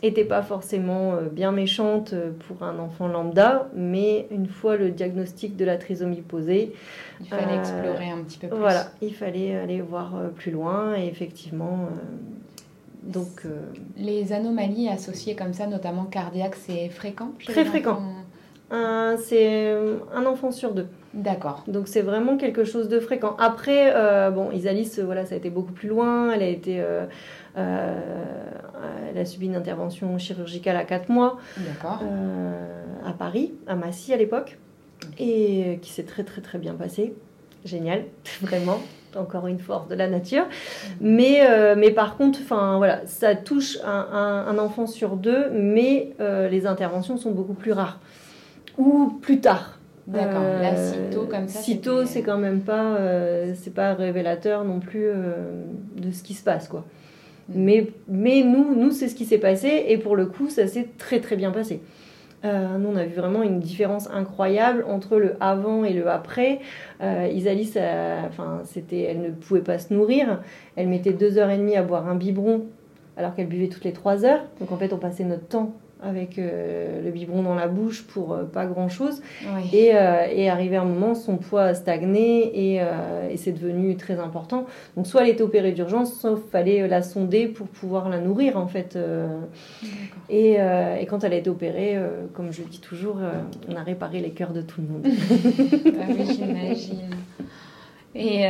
n'étaient 0.04 0.24
pas 0.24 0.44
forcément 0.44 1.14
bien 1.32 1.52
méchantes 1.52 2.14
pour 2.48 2.64
un 2.64 2.78
enfant 2.78 3.08
lambda, 3.08 3.70
mais 3.76 4.28
une 4.30 4.48
fois 4.48 4.78
le 4.78 4.92
diagnostic 4.92 5.56
de 5.58 5.66
la 5.66 5.78
trisomie 5.78 6.22
posé, 6.22 6.74
il 7.22 7.28
fallait 7.28 7.58
explorer 7.58 8.10
un 8.10 8.20
petit 8.20 8.38
peu 8.38 8.48
plus. 8.48 8.58
Voilà, 8.58 8.88
il 9.02 9.16
fallait 9.16 9.56
aller 9.56 9.82
voir 9.82 10.14
plus 10.36 10.52
loin, 10.52 10.96
et 10.96 11.08
effectivement 11.08 11.90
donc, 13.06 13.46
euh, 13.46 13.62
Les 13.98 14.34
anomalies 14.34 14.90
associées 14.90 15.36
comme 15.36 15.54
ça, 15.54 15.68
notamment 15.68 16.06
cardiaques, 16.06 16.56
c'est 16.56 16.90
fréquent 16.90 17.32
Très 17.46 17.64
fréquent. 17.66 18.02
c'est 18.72 19.76
un 20.14 20.26
enfant 20.26 20.52
sur 20.52 20.74
deux. 20.74 20.88
D'accord. 21.14 21.64
Donc 21.68 21.88
c'est 21.88 22.02
vraiment 22.02 22.36
quelque 22.36 22.64
chose 22.64 22.90
de 22.90 23.00
fréquent. 23.00 23.36
Après, 23.38 23.94
euh, 23.96 24.32
bon, 24.32 24.52
Isalis, 24.52 25.00
voilà, 25.04 25.26
ça 25.26 25.36
a 25.36 25.38
été 25.38 25.50
beaucoup 25.50 25.72
plus 25.72 25.88
loin. 25.88 26.32
Elle 26.32 26.42
a 26.42 26.48
été, 26.48 26.82
euh, 26.82 27.06
elle 27.56 29.18
a 29.18 29.26
subi 29.26 29.46
une 29.46 29.56
intervention 29.56 30.18
chirurgicale 30.18 30.76
à 30.76 30.84
4 30.84 31.10
mois. 31.10 31.38
D'accord. 31.58 32.02
à 33.06 33.14
Paris, 33.14 33.54
à 33.68 33.76
Massy 33.76 34.14
à 34.14 34.18
l'époque, 34.18 34.58
et 35.20 35.78
qui 35.84 35.92
s'est 35.92 36.04
très 36.04 36.24
très 36.24 36.42
très 36.42 36.58
bien 36.58 36.74
passé. 36.74 37.14
Génial, 37.66 38.04
vraiment 38.42 38.80
encore 39.18 39.48
une 39.48 39.60
force 39.60 39.88
de 39.88 39.96
la 39.96 40.08
nature. 40.08 40.46
Mais, 41.02 41.42
euh, 41.42 41.76
mais 41.78 41.92
par 41.92 42.18
contre, 42.18 42.40
enfin 42.42 42.78
voilà, 42.78 43.06
ça 43.06 43.36
touche 43.36 43.78
un, 43.86 44.46
un, 44.48 44.58
enfant 44.58 44.88
sur 44.88 45.16
deux, 45.16 45.50
mais 45.52 46.14
euh, 46.20 46.50
les 46.50 46.66
interventions 46.66 47.18
sont 47.18 47.32
beaucoup 47.32 47.54
plus 47.54 47.72
rares 47.72 48.00
ou 48.78 49.18
plus 49.22 49.40
tard. 49.40 49.80
D'accord. 50.08 50.42
Euh, 50.44 50.62
Là, 50.62 50.76
sitôt 50.76 51.26
comme 51.26 51.48
ça. 51.48 51.60
Sitôt, 51.60 52.06
c'est 52.06 52.22
quand 52.22 52.38
même 52.38 52.62
pas, 52.62 52.98
c'est 53.56 53.74
pas 53.74 53.94
révélateur 53.94 54.64
non 54.64 54.80
plus 54.80 55.08
de 55.96 56.12
ce 56.12 56.24
qui 56.24 56.34
se 56.34 56.44
passe, 56.44 56.68
quoi. 56.68 56.86
Mm. 57.50 57.54
Mais, 57.64 57.88
mais 58.08 58.44
nous, 58.44 58.76
nous 58.76 58.92
c'est 58.92 59.08
ce 59.08 59.16
qui 59.16 59.26
s'est 59.26 59.38
passé 59.38 59.86
et 59.88 59.98
pour 59.98 60.16
le 60.16 60.26
coup, 60.26 60.50
ça 60.50 60.68
s'est 60.68 60.90
très 60.98 61.22
très 61.22 61.36
bien 61.36 61.52
passé. 61.52 61.82
Euh, 62.46 62.78
nous, 62.78 62.90
on 62.90 62.96
a 62.96 63.06
vu 63.06 63.16
vraiment 63.16 63.44
une 63.44 63.60
différence 63.60 64.10
incroyable 64.12 64.86
entre 64.88 65.18
le 65.18 65.36
avant 65.40 65.84
et 65.84 65.94
le 65.94 66.08
après. 66.10 66.60
Euh, 67.02 67.28
c'était, 68.64 69.02
elle 69.02 69.22
ne 69.22 69.32
pouvait 69.32 69.62
pas 69.62 69.80
se 69.80 69.94
nourrir. 69.94 70.42
Elle 70.76 70.88
mettait 70.88 71.14
deux 71.14 71.38
heures 71.38 71.50
et 71.50 71.58
demie 71.58 71.76
à 71.76 71.84
boire 71.84 72.08
un 72.08 72.16
biberon 72.16 72.66
alors 73.18 73.34
qu'elle 73.34 73.48
buvait 73.48 73.70
toutes 73.70 73.86
les 73.86 73.94
trois 73.94 74.26
heures. 74.26 74.44
Donc 74.60 74.72
en 74.72 74.78
fait, 74.78 74.94
on 74.94 74.98
passait 74.98 75.24
notre 75.24 75.48
temps 75.48 75.74
avec 76.06 76.38
euh, 76.38 77.02
le 77.04 77.10
biberon 77.10 77.42
dans 77.42 77.56
la 77.56 77.68
bouche 77.68 78.04
pour 78.04 78.34
euh, 78.34 78.44
pas 78.44 78.66
grand 78.66 78.90
chose. 78.90 79.22
Et, 79.74 79.96
euh, 79.96 80.28
et, 80.32 80.50
arrivé 80.50 80.78
un 80.78 80.86
moment, 80.86 81.16
son 81.16 81.38
poids 81.38 81.64
a 81.64 81.74
stagné 81.74 82.76
et, 82.76 82.82
et 83.32 83.38
c'est 83.38 83.52
devenu 83.52 83.96
très 83.98 84.20
important. 84.20 84.66
Donc, 84.96 85.08
soit 85.08 85.24
elle 85.24 85.30
était 85.30 85.42
opérée 85.42 85.72
d'urgence, 85.72 86.20
soit 86.20 86.32
il 86.32 86.52
fallait 86.52 86.88
la 86.88 87.02
sonder 87.02 87.48
pour 87.48 87.68
pouvoir 87.68 88.10
la 88.10 88.20
nourrir 88.20 88.58
en 88.58 88.68
fait. 88.68 88.98
Et, 90.30 90.54
et, 90.54 91.06
quand 91.08 91.24
elle 91.24 91.34
a 91.34 91.38
été 91.38 91.50
opérée, 91.50 91.98
comme 92.34 92.52
je 92.52 92.62
dis 92.64 92.80
toujours, 92.80 93.18
on 93.68 93.76
a 93.76 93.84
réparé 93.84 94.20
les 94.20 94.32
cœurs 94.32 94.54
de 94.54 94.62
tout 94.62 94.82
le 94.82 94.88
monde. 94.88 95.08
ah 96.00 96.06
oui, 96.10 96.26
j'imagine. 96.36 97.10
Et 98.14 98.46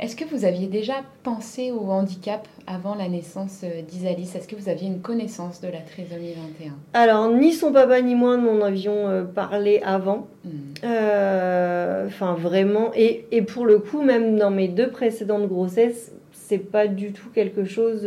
est-ce 0.00 0.16
que 0.16 0.24
vous 0.24 0.44
aviez 0.44 0.66
déjà 0.66 0.94
pensé 1.22 1.70
au 1.70 1.90
handicap 1.90 2.48
avant 2.66 2.96
la 2.96 3.08
naissance 3.08 3.60
euh, 3.62 3.82
d'Isalis? 3.82 4.32
Est-ce 4.34 4.48
que 4.48 4.56
vous 4.56 4.68
aviez 4.68 4.88
une 4.88 5.00
connaissance 5.00 5.60
de 5.60 5.68
la 5.68 5.78
trisomie 5.78 6.32
21 6.60 6.72
Alors, 6.94 7.30
ni 7.30 7.52
son 7.52 7.72
papa 7.72 8.00
ni 8.02 8.16
moi 8.16 8.36
n'en 8.36 8.60
avions 8.60 9.08
euh, 9.08 9.22
parlé 9.22 9.80
avant. 9.84 10.26
Hmm. 10.44 10.50
Euh, 10.82 12.06
enfin, 12.08 12.34
vraiment. 12.34 12.90
Et, 12.96 13.26
et, 13.30 13.42
pour 13.42 13.66
le 13.66 13.78
coup, 13.78 14.02
même 14.02 14.36
dans 14.36 14.50
mes 14.50 14.66
deux 14.66 14.90
précédentes 14.90 15.46
grossesses, 15.46 16.12
c'est 16.32 16.58
pas 16.58 16.88
du 16.88 17.12
tout 17.12 17.30
quelque 17.32 17.64
chose 17.64 18.06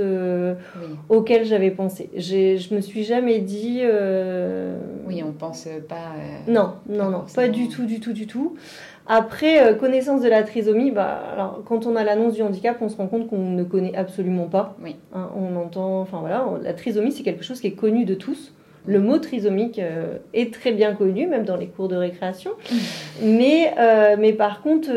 auquel 1.10 1.44
j'avais 1.44 1.72
pensé. 1.72 2.12
Je 2.16 2.76
me 2.76 2.82
suis 2.82 3.04
jamais 3.04 3.40
dit. 3.40 3.82
Oui, 5.08 5.24
on 5.26 5.32
pense 5.32 5.68
pas. 5.90 6.12
non, 6.48 6.74
non, 6.88 7.10
non, 7.10 7.26
pas 7.34 7.48
du 7.48 7.68
tout, 7.68 7.86
du 7.86 8.00
tout, 8.00 8.14
du 8.14 8.28
tout. 8.28 8.56
Après, 9.10 9.66
euh, 9.66 9.74
connaissance 9.74 10.22
de 10.22 10.28
la 10.28 10.44
trisomie, 10.44 10.92
bah, 10.92 11.22
alors, 11.34 11.64
quand 11.66 11.86
on 11.86 11.96
a 11.96 12.04
l'annonce 12.04 12.34
du 12.34 12.42
handicap, 12.42 12.78
on 12.82 12.90
se 12.90 12.98
rend 12.98 13.08
compte 13.08 13.30
qu'on 13.30 13.38
ne 13.38 13.64
connaît 13.64 13.96
absolument 13.96 14.48
pas. 14.48 14.76
Oui. 14.84 14.98
Hein, 15.14 15.30
on 15.36 15.56
entend, 15.56 16.02
enfin 16.02 16.20
voilà, 16.20 16.46
la 16.62 16.74
trisomie, 16.74 17.14
c'est 17.14 17.24
quelque 17.24 17.44
chose 17.44 17.62
qui 17.62 17.68
est 17.68 17.72
connu 17.72 18.04
de 18.04 18.16
tous. 18.16 18.54
Le 18.86 19.02
mot 19.02 19.18
trisomique 19.18 19.80
euh, 19.80 20.18
est 20.34 20.54
très 20.54 20.72
bien 20.72 20.94
connu, 20.94 21.28
même 21.28 21.44
dans 21.44 21.58
les 21.58 21.68
cours 21.68 21.88
de 21.88 21.96
récréation. 21.96 22.52
mais, 23.22 23.74
euh, 23.78 24.16
mais 24.20 24.34
par 24.34 24.62
contre, 24.62 24.90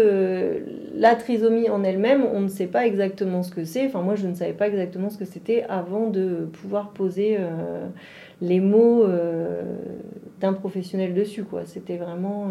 la 0.95 1.15
trisomie 1.15 1.69
en 1.71 1.85
elle-même, 1.85 2.25
on 2.33 2.41
ne 2.41 2.49
sait 2.49 2.67
pas 2.67 2.87
exactement 2.87 3.43
ce 3.45 3.53
que 3.53 3.65
c'est. 3.65 3.87
Enfin, 3.87 4.03
moi, 4.03 4.17
je 4.17 4.27
ne 4.27 4.35
savais 4.35 4.53
pas 4.53 4.69
exactement 4.69 5.11
ce 5.11 5.19
que 5.19 5.25
c'était 5.25 5.65
avant 5.69 6.09
de 6.09 6.49
pouvoir 6.53 6.91
poser 6.91 7.39
les 8.41 8.61
mots 8.61 9.07
d'un 10.41 10.53
professionnel 10.53 11.13
dessus. 11.13 11.43
Quoi. 11.43 11.63
C'était 11.67 11.97
vraiment 11.97 12.47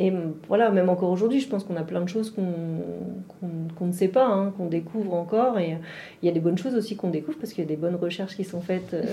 et 0.00 0.10
voilà, 0.48 0.70
même 0.70 0.88
encore 0.88 1.10
aujourd'hui, 1.10 1.40
je 1.40 1.48
pense 1.48 1.62
qu'on 1.62 1.76
a 1.76 1.82
plein 1.82 2.00
de 2.00 2.08
choses 2.08 2.34
qu'on 2.34 3.86
ne 3.86 3.92
sait 3.92 4.08
pas, 4.08 4.24
hein, 4.24 4.50
qu'on 4.56 4.64
découvre 4.64 5.12
encore. 5.12 5.58
Et 5.58 5.76
il 6.22 6.26
y 6.26 6.28
a 6.30 6.32
des 6.32 6.40
bonnes 6.40 6.56
choses 6.56 6.74
aussi 6.74 6.96
qu'on 6.96 7.10
découvre 7.10 7.36
parce 7.38 7.52
qu'il 7.52 7.62
y 7.62 7.66
a 7.66 7.68
des 7.68 7.76
bonnes 7.76 7.96
recherches 7.96 8.34
qui 8.34 8.44
sont 8.44 8.62
faites 8.62 8.94
euh, 8.94 9.04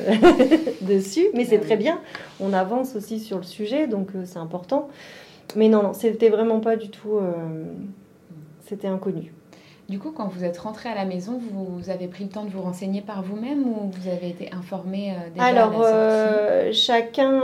dessus. 0.82 1.27
Mais 1.34 1.44
c'est 1.44 1.60
très 1.60 1.75
bien. 1.75 2.00
On 2.39 2.53
avance 2.53 2.96
aussi 2.96 3.20
sur 3.20 3.36
le 3.36 3.44
sujet, 3.44 3.88
donc 3.88 4.12
euh, 4.15 4.24
c'est 4.24 4.39
important. 4.39 4.88
Mais 5.58 5.67
non, 5.67 5.84
non, 5.84 5.91
c'était 5.91 6.29
vraiment 6.29 6.62
pas 6.62 6.77
du 6.77 6.88
tout. 6.88 7.17
Euh, 7.17 7.65
c'était 8.65 8.88
inconnu. 8.88 9.34
Du 9.89 10.00
coup, 10.00 10.12
quand 10.12 10.29
vous 10.29 10.46
êtes 10.46 10.58
rentré 10.58 10.88
à 10.88 10.96
la 10.96 11.03
maison, 11.03 11.38
vous 11.51 11.89
avez 11.89 12.08
pris 12.08 12.24
le 12.24 12.29
temps 12.29 12.46
de 12.46 12.50
vous 12.50 12.62
renseigner 12.62 13.01
par 13.01 13.24
vous-même 13.24 13.67
ou 13.67 13.91
vous 13.91 14.10
avez 14.10 14.29
été 14.29 14.53
informé 14.53 15.13
déjà 15.34 15.46
Alors, 15.46 15.84
chacun 16.72 17.41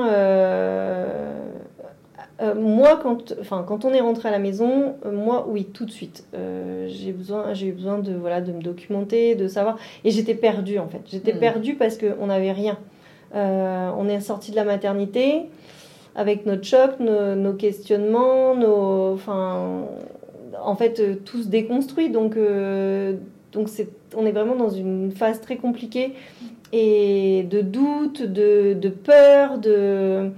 euh, 2.41 2.55
moi, 2.55 2.99
quand, 3.01 3.33
enfin, 3.39 3.63
quand 3.67 3.85
on 3.85 3.93
est 3.93 4.01
rentré 4.01 4.29
à 4.29 4.31
la 4.31 4.39
maison, 4.39 4.95
euh, 5.05 5.11
moi, 5.11 5.45
oui, 5.47 5.65
tout 5.65 5.85
de 5.85 5.91
suite. 5.91 6.25
Euh, 6.33 6.87
j'ai 6.89 7.11
besoin, 7.11 7.53
j'ai 7.53 7.67
eu 7.67 7.71
besoin 7.71 7.99
de, 7.99 8.13
voilà, 8.13 8.41
de 8.41 8.51
me 8.51 8.61
documenter, 8.61 9.35
de 9.35 9.47
savoir. 9.47 9.77
Et 10.03 10.11
j'étais 10.11 10.33
perdue, 10.33 10.79
en 10.79 10.87
fait. 10.87 11.01
J'étais 11.11 11.33
hmm. 11.33 11.39
perdue 11.39 11.75
parce 11.75 11.97
qu'on 11.97 12.27
n'avait 12.27 12.51
rien. 12.51 12.77
on 13.33 14.07
est 14.07 14.19
sorti 14.19 14.51
de 14.51 14.55
la 14.55 14.63
maternité 14.63 15.43
avec 16.15 16.45
notre 16.45 16.63
choc, 16.63 16.99
nos, 16.99 17.53
questionnements, 17.53 18.55
nos, 18.55 19.13
enfin, 19.13 19.85
en 20.63 20.75
fait, 20.75 21.23
tout 21.23 21.43
se 21.43 21.47
déconstruit. 21.47 22.09
Donc, 22.09 22.35
donc 23.51 23.69
c'est, 23.69 23.89
on 24.15 24.25
est 24.25 24.31
vraiment 24.31 24.55
dans 24.55 24.69
une 24.69 25.11
phase 25.11 25.39
très 25.41 25.57
compliquée 25.57 26.13
et 26.71 27.43
de 27.49 27.61
doute, 27.61 28.23
de, 28.23 28.73
de 28.73 28.89
peur, 28.89 29.59
de 29.59 30.31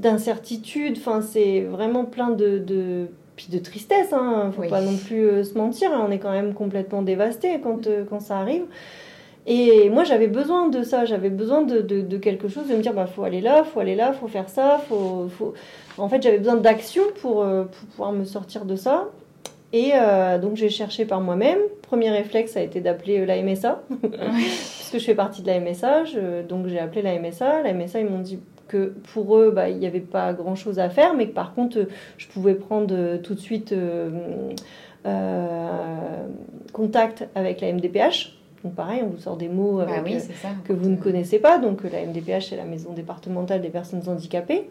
d'incertitude. 0.00 0.96
Enfin, 0.98 1.20
c'est 1.20 1.60
vraiment 1.62 2.04
plein 2.04 2.30
de, 2.30 2.58
de, 2.58 3.08
puis 3.36 3.48
de 3.50 3.58
tristesse. 3.58 4.12
Hein. 4.12 4.52
Faut 4.54 4.68
pas 4.68 4.80
non 4.80 4.96
plus 4.96 5.26
euh, 5.26 5.44
se 5.44 5.56
mentir. 5.56 5.92
Hein. 5.92 6.04
On 6.06 6.10
est 6.10 6.18
quand 6.18 6.32
même 6.32 6.54
complètement 6.54 7.02
dévasté 7.02 7.60
quand, 7.62 7.86
euh, 7.86 8.04
quand 8.08 8.20
ça 8.20 8.38
arrive. 8.38 8.64
Et 9.48 9.90
moi, 9.90 10.02
j'avais 10.02 10.26
besoin 10.26 10.68
de 10.68 10.82
ça, 10.82 11.04
j'avais 11.04 11.30
besoin 11.30 11.62
de, 11.62 11.80
de, 11.80 12.18
quelque 12.18 12.48
chose, 12.48 12.66
de 12.66 12.74
me 12.74 12.82
dire, 12.82 12.92
bah, 12.92 13.06
faut 13.06 13.22
aller 13.22 13.40
là, 13.40 13.62
faut 13.62 13.78
aller 13.78 13.94
là, 13.94 14.12
faut 14.12 14.26
faire 14.26 14.48
ça, 14.48 14.80
faut, 14.88 15.28
faut... 15.28 15.54
En 15.98 16.08
fait, 16.08 16.20
j'avais 16.20 16.38
besoin 16.38 16.56
d'action 16.56 17.04
pour, 17.20 17.42
euh, 17.42 17.62
pour, 17.62 17.88
pouvoir 17.88 18.12
me 18.12 18.24
sortir 18.24 18.64
de 18.64 18.74
ça. 18.74 19.08
Et 19.72 19.92
euh, 19.94 20.38
donc, 20.38 20.56
j'ai 20.56 20.68
cherché 20.68 21.04
par 21.04 21.20
moi-même. 21.20 21.58
Premier 21.82 22.10
réflexe 22.10 22.56
a 22.56 22.62
été 22.62 22.80
d'appeler 22.80 23.24
la 23.24 23.40
MSA, 23.40 23.82
puisque 24.02 24.98
je 24.98 25.04
fais 25.04 25.14
partie 25.14 25.42
de 25.42 25.46
la 25.46 25.60
MSA. 25.60 26.04
donc, 26.48 26.66
j'ai 26.66 26.80
appelé 26.80 27.02
la 27.02 27.16
MSA. 27.16 27.62
La 27.62 27.72
MSA, 27.72 28.00
ils 28.00 28.06
m'ont 28.06 28.18
dit 28.18 28.40
que 28.68 28.94
pour 29.12 29.36
eux, 29.36 29.50
bah, 29.50 29.68
il 29.68 29.78
n'y 29.78 29.86
avait 29.86 30.00
pas 30.00 30.32
grand-chose 30.32 30.78
à 30.78 30.88
faire, 30.90 31.14
mais 31.14 31.28
que 31.28 31.34
par 31.34 31.54
contre, 31.54 31.86
je 32.18 32.26
pouvais 32.28 32.54
prendre 32.54 33.16
tout 33.18 33.34
de 33.34 33.40
suite 33.40 33.74
contact 36.72 37.28
avec 37.34 37.60
la 37.60 37.72
MDPH 37.72 38.36
donc 38.66 38.74
pareil, 38.74 39.02
on 39.04 39.10
vous 39.10 39.18
sort 39.18 39.36
des 39.36 39.48
mots 39.48 39.78
bah 39.78 39.86
euh, 40.04 40.20
que 40.64 40.72
vous 40.72 40.88
ne 40.88 40.96
connaissez 40.96 41.38
pas. 41.38 41.58
Donc 41.58 41.84
la 41.84 42.04
MDPH, 42.04 42.48
c'est 42.50 42.56
la 42.56 42.64
maison 42.64 42.92
départementale 42.92 43.62
des 43.62 43.68
personnes 43.68 44.02
handicapées. 44.08 44.68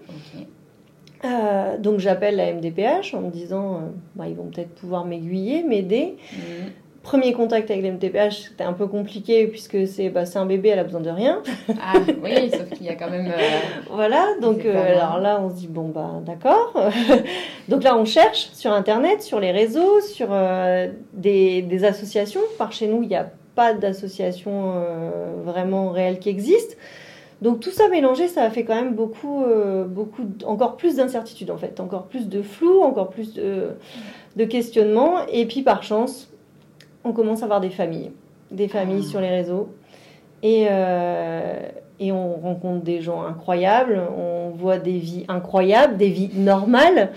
Euh, 1.24 1.78
donc 1.78 2.00
j'appelle 2.00 2.36
la 2.36 2.52
MDPH 2.54 3.14
en 3.14 3.22
me 3.22 3.32
disant, 3.32 3.76
euh, 3.76 3.80
bah, 4.16 4.28
ils 4.28 4.36
vont 4.36 4.48
peut-être 4.48 4.76
pouvoir 4.76 5.06
m'aiguiller, 5.06 5.64
m'aider. 5.64 6.18
Mhm. 6.34 6.72
Premier 7.06 7.34
contact 7.34 7.70
avec 7.70 7.84
la 7.84 7.92
MDPH, 7.92 8.50
c'était 8.50 8.64
un 8.64 8.74
peu 8.74 8.88
compliqué 8.88 9.46
puisque 9.46 9.88
c'est 9.88 10.10
bah, 10.10 10.24
un 10.34 10.46
bébé, 10.46 10.70
elle 10.70 10.80
a 10.80 10.84
besoin 10.84 11.02
de 11.02 11.10
rien. 11.10 11.42
Ah 11.82 11.94
oui, 12.24 12.50
sauf 12.52 12.68
qu'il 12.72 12.88
y 12.88 12.90
a 12.90 12.96
quand 12.96 13.10
même. 13.10 13.32
voilà, 13.92 14.26
donc 14.42 14.66
alors 14.66 15.20
là 15.20 15.40
on 15.40 15.52
se 15.52 15.56
dit 15.56 15.68
bon 15.68 15.90
bah 15.90 16.10
d'accord. 16.26 16.74
donc 17.70 17.84
là 17.84 17.96
on 17.96 18.06
cherche 18.06 18.50
sur 18.54 18.74
internet, 18.74 19.22
sur 19.22 19.40
les 19.40 19.52
réseaux, 19.52 20.02
sur 20.02 20.30
des, 21.14 21.62
des 21.62 21.86
associations. 21.86 22.42
Par 22.58 22.72
chez 22.72 22.88
nous 22.88 23.04
il 23.04 23.10
y 23.10 23.16
a 23.16 23.30
pas 23.56 23.74
d'association 23.74 24.74
euh, 24.76 25.34
vraiment 25.44 25.90
réelle 25.90 26.20
qui 26.20 26.30
existe. 26.30 26.78
Donc 27.42 27.60
tout 27.60 27.72
ça 27.72 27.90
mélangé, 27.90 28.28
ça 28.28 28.44
a 28.44 28.50
fait 28.50 28.64
quand 28.64 28.76
même 28.76 28.96
beaucoup, 28.96 29.44
euh, 29.44 29.86
beaucoup 29.86 30.24
encore 30.46 30.78
plus 30.78 30.96
d'incertitudes 30.96 31.52
en 31.52 31.58
fait, 31.58 31.80
encore 31.80 32.08
plus 32.08 32.30
de 32.30 32.42
flou, 32.42 32.82
encore 32.82 33.10
plus 33.10 33.34
de, 33.34 33.72
de 34.36 34.46
questionnements. 34.46 35.26
Et 35.32 35.46
puis 35.46 35.62
par 35.62 35.84
chance, 35.84 36.30
on 37.06 37.14
commence 37.14 37.42
à 37.42 37.46
avoir 37.46 37.62
des 37.62 37.70
familles, 37.70 38.12
des 38.52 38.68
familles 38.68 39.04
ah. 39.06 39.10
sur 39.10 39.22
les 39.22 39.30
réseaux. 39.30 39.70
Et, 40.44 40.68
euh, 40.70 41.70
et 42.00 42.12
on 42.12 42.36
rencontre 42.36 42.84
des 42.84 43.02
gens 43.02 43.24
incroyables, 43.24 44.02
on 44.18 44.50
voit 44.50 44.78
des 44.78 44.98
vies 44.98 45.26
incroyables, 45.28 45.96
des 45.98 46.10
vies 46.10 46.30
normales. 46.36 47.12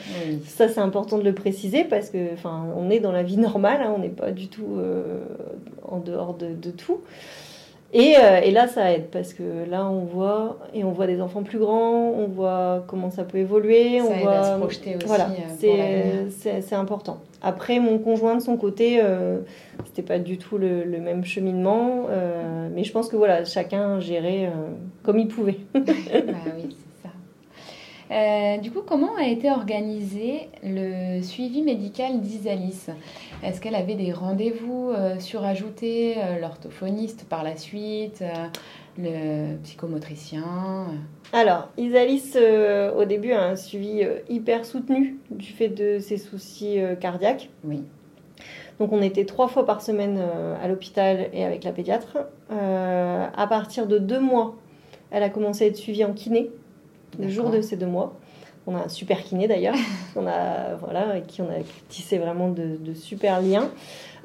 Ça, 0.47 0.69
c'est 0.69 0.81
important 0.81 1.19
de 1.19 1.25
le 1.25 1.35
préciser 1.35 1.85
parce 1.85 2.11
que, 2.11 2.33
enfin, 2.33 2.67
on 2.77 2.89
est 2.89 3.01
dans 3.01 3.13
la 3.13 3.25
vie 3.25 3.39
normale, 3.39 3.83
hein, 3.83 3.93
on 3.95 3.99
n'est 3.99 4.09
pas 4.09 4.31
du 4.31 4.49
tout 4.49 4.77
euh, 4.77 5.25
en 5.83 5.99
dehors 5.99 6.35
de, 6.35 6.55
de 6.55 6.71
tout. 6.71 7.01
Et, 7.93 8.17
euh, 8.19 8.41
et, 8.43 8.51
là, 8.51 8.69
ça 8.69 8.93
aide 8.93 9.07
parce 9.11 9.33
que 9.33 9.43
là, 9.69 9.87
on 9.87 10.05
voit 10.05 10.59
et 10.75 10.85
on 10.85 10.93
voit 10.93 11.07
des 11.07 11.23
enfants 11.23 11.43
plus 11.43 11.59
grands, 11.59 12.11
on 12.11 12.27
voit 12.27 12.85
comment 12.87 13.11
ça 13.11 13.25
peut 13.25 13.39
évoluer, 13.39 13.99
ça 13.99 14.05
on 14.05 14.13
aide 14.13 14.23
voit. 14.23 14.33
À 14.33 14.45
se 14.45 14.59
projeter 14.59 14.97
aussi. 14.97 15.07
Voilà, 15.07 15.31
euh, 15.65 16.27
c'est 16.31 16.75
important. 16.75 17.19
Après, 17.41 17.79
mon 17.79 17.99
conjoint 17.99 18.35
de 18.35 18.43
son 18.43 18.59
côté, 18.59 19.01
euh, 19.03 19.39
c'était 19.87 20.03
pas 20.03 20.19
du 20.19 20.37
tout 20.37 20.59
le, 20.59 20.85
le 20.85 20.99
même 20.99 21.25
cheminement, 21.25 22.07
euh, 22.11 22.69
mais 22.75 22.85
je 22.85 22.93
pense 22.93 23.09
que 23.09 23.17
voilà, 23.17 23.47
chacun 23.47 24.01
gérait 24.01 24.53
comme 25.03 25.19
il 25.19 25.29
pouvait. 25.29 25.59
bah 25.75 25.81
oui, 26.57 26.77
euh, 28.11 28.57
du 28.59 28.71
coup, 28.71 28.81
comment 28.87 29.15
a 29.17 29.27
été 29.27 29.51
organisé 29.51 30.49
le 30.63 31.21
suivi 31.23 31.63
médical 31.63 32.21
d'Isalis 32.21 32.87
Est-ce 33.43 33.61
qu'elle 33.61 33.75
avait 33.75 33.97
des 33.97 34.13
rendez-vous 34.13 34.91
euh, 34.91 35.19
surajoutés, 35.19 36.17
euh, 36.17 36.41
l'orthophoniste 36.41 37.27
par 37.29 37.43
la 37.43 37.57
suite, 37.57 38.25
le 38.97 39.57
psychomotricien 39.63 40.87
Alors, 41.33 41.69
Isalis, 41.77 42.35
au 42.97 43.05
début, 43.05 43.33
a 43.33 43.45
un 43.45 43.57
suivi 43.57 44.03
hyper 44.29 44.65
soutenu 44.65 45.19
du 45.31 45.49
fait 45.49 45.69
de 45.69 45.99
ses 45.99 46.17
soucis 46.17 46.79
cardiaques. 47.01 47.51
Oui. 47.65 47.83
Donc 48.81 48.93
on 48.93 49.03
était 49.03 49.25
trois 49.25 49.49
fois 49.49 49.67
par 49.67 49.83
semaine 49.83 50.23
à 50.63 50.69
l'hôpital 50.69 51.29
et 51.33 51.45
avec 51.45 51.65
la 51.65 51.73
pédiatre. 51.73 52.17
à 52.51 53.47
partir 53.49 53.87
de 53.87 53.99
deux 53.99 54.21
mois, 54.21 54.57
elle 55.11 55.23
a 55.23 55.31
commencé 55.31 55.65
à 55.65 55.67
être 55.69 55.77
suivie 55.77 56.05
en 56.05 56.13
kiné 56.13 56.51
le 57.19 57.29
jour 57.29 57.51
de 57.51 57.61
ces 57.61 57.77
deux 57.77 57.87
mois. 57.87 58.15
On 58.71 58.77
a 58.77 58.81
un 58.85 58.89
super 58.89 59.25
kiné 59.25 59.49
d'ailleurs, 59.49 59.77
on 60.17 60.27
a 60.27 60.75
voilà, 60.75 61.09
avec 61.09 61.27
qui 61.27 61.41
on 61.41 61.47
a 61.49 61.63
tissé 61.89 62.19
vraiment 62.19 62.49
de, 62.51 62.93
super 62.95 63.41
liens. 63.41 63.71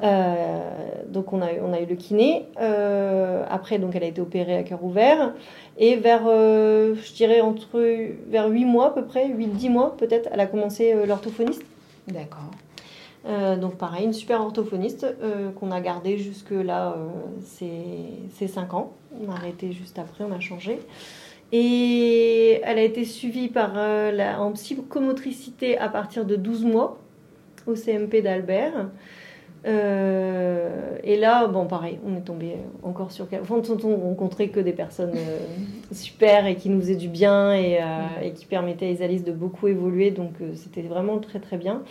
Euh, 0.02 0.60
donc 1.08 1.32
on 1.32 1.42
a, 1.42 1.54
on 1.62 1.72
a 1.72 1.80
eu 1.80 1.86
le 1.86 1.96
kiné. 1.96 2.46
Euh, 2.60 3.46
après, 3.50 3.80
donc 3.80 3.96
elle 3.96 4.04
a 4.04 4.08
été 4.08 4.20
opérée 4.20 4.58
à 4.58 4.64
cœur 4.64 4.84
ouvert. 4.84 5.34
Et 5.78 5.96
vers, 5.96 6.24
euh, 6.28 6.94
je 6.96 7.14
dirais, 7.14 7.40
entre 7.40 7.80
vers 8.28 8.50
8 8.50 8.66
mois 8.66 8.88
à 8.88 8.90
peu 8.90 9.06
près, 9.06 9.30
8-10 9.30 9.70
mois 9.70 9.96
peut-être, 9.96 10.28
elle 10.32 10.42
a 10.42 10.46
commencé 10.46 10.94
l'orthophoniste. 11.06 11.64
D'accord. 12.08 12.52
donc 13.62 13.76
pareil, 13.76 14.04
une 14.04 14.12
super 14.12 14.42
orthophoniste 14.42 15.08
qu'on 15.58 15.72
a 15.72 15.80
gardée 15.80 16.18
jusque 16.18 16.52
là, 16.52 16.98
ces 17.46 18.48
5 18.48 18.74
ans. 18.74 18.92
On 19.26 19.32
a 19.32 19.36
arrêté 19.36 19.72
juste 19.72 19.98
après, 20.00 20.26
on 20.26 20.34
a 20.34 20.42
changé. 20.42 20.82
Et 21.56 22.60
elle 22.64 22.80
a 22.80 22.82
été 22.82 23.06
suivie 23.06 23.48
par, 23.48 23.74
euh, 23.76 24.12
la, 24.12 24.42
en 24.42 24.54
psychomotricité 24.54 25.78
à 25.78 25.88
partir 25.88 26.26
de 26.26 26.36
12 26.36 26.66
mois 26.66 26.98
au 27.68 27.76
CMP 27.76 28.24
d'Albert. 28.24 28.88
Euh, 29.68 30.98
et 31.04 31.16
là, 31.16 31.46
bon, 31.46 31.68
pareil, 31.68 32.00
on 32.06 32.18
est 32.18 32.22
tombé 32.22 32.56
encore 32.82 33.12
sur. 33.12 33.28
Enfin, 33.40 33.62
on 33.84 33.98
rencontrait 33.98 34.48
que 34.48 34.60
des 34.60 34.74
personnes 34.74 35.14
euh, 35.16 35.38
super 35.92 36.48
et 36.48 36.56
qui 36.56 36.70
nous 36.70 36.82
faisaient 36.82 36.96
du 36.96 37.08
bien 37.08 37.54
et, 37.54 37.80
et 38.24 38.32
qui 38.32 38.48
permettaient 38.48 38.88
à 38.88 38.90
Isalis 38.90 39.22
de 39.22 39.32
beaucoup 39.32 39.68
évoluer. 39.68 40.10
Donc, 40.10 40.34
c'était 40.56 40.82
vraiment 40.82 41.20
très, 41.20 41.40
très 41.40 41.58
bien. 41.58 41.84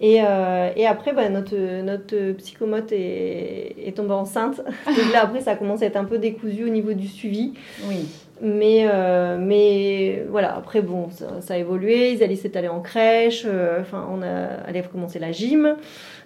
Et, 0.00 0.16
et 0.16 0.86
après, 0.86 1.12
bah, 1.12 1.28
notre, 1.28 1.82
notre 1.82 2.32
psychomote 2.38 2.90
est, 2.90 3.76
est 3.86 3.94
tombée 3.94 4.14
enceinte. 4.14 4.56
Donc 4.86 5.12
là, 5.12 5.22
après, 5.22 5.42
ça 5.42 5.54
commence 5.54 5.82
à 5.82 5.86
être 5.86 5.96
un 5.96 6.04
peu 6.04 6.18
décousu 6.18 6.64
au 6.64 6.70
niveau 6.70 6.94
du 6.94 7.06
suivi. 7.06 7.52
Oui. 7.86 8.08
Mais, 8.44 8.88
euh, 8.92 9.38
mais 9.38 10.26
voilà, 10.28 10.56
après, 10.56 10.82
bon, 10.82 11.08
ça, 11.10 11.54
a 11.54 11.56
évolué. 11.56 12.10
Isalie 12.10 12.36
s'est 12.36 12.56
allée 12.56 12.66
en 12.68 12.80
crèche. 12.80 13.44
Euh, 13.46 13.80
enfin, 13.80 14.04
on 14.10 14.20
a, 14.20 14.66
elle 14.66 14.76
a 14.76 14.82
commencé 14.82 15.20
la 15.20 15.30
gym. 15.30 15.76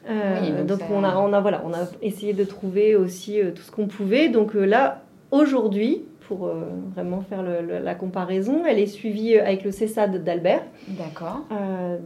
Euh, 0.09 0.65
donc, 0.65 0.81
on, 0.91 1.05
a, 1.05 1.15
on, 1.19 1.35
a, 1.35 1.41
voilà, 1.41 1.63
on 1.67 1.75
a 1.75 1.87
essayé 2.01 2.33
de 2.33 2.45
trouver 2.45 2.97
aussi 2.97 3.41
tout 3.55 3.63
ce 3.63 3.71
qu'on 3.71 3.87
pouvait. 3.87 4.31
Donc 4.31 4.55
là, 4.55 5.03
aujourd'hui, 5.31 6.05
pour 6.27 6.51
vraiment 6.95 7.21
faire 7.21 7.43
la 7.43 7.95
comparaison. 7.95 8.65
Elle 8.67 8.79
est 8.79 8.87
suivie 8.87 9.39
avec 9.39 9.65
le 9.65 9.71
CESAD 9.71 10.25
d'Albert. 10.25 10.63
D'accord. 10.89 11.45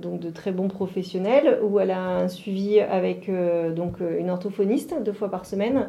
donc 0.01 0.21
de 0.21 0.31
très 0.31 0.53
bons 0.53 0.69
professionnels, 0.69 1.59
où 1.63 1.81
elle 1.81 1.91
a 1.91 2.01
un 2.01 2.29
suivi 2.29 2.81
avec 2.81 3.31
donc 3.75 3.99
une 4.01 4.31
orthophoniste 4.31 4.95
deux 5.03 5.13
fois 5.13 5.31
par 5.31 5.47
semaine, 5.47 5.89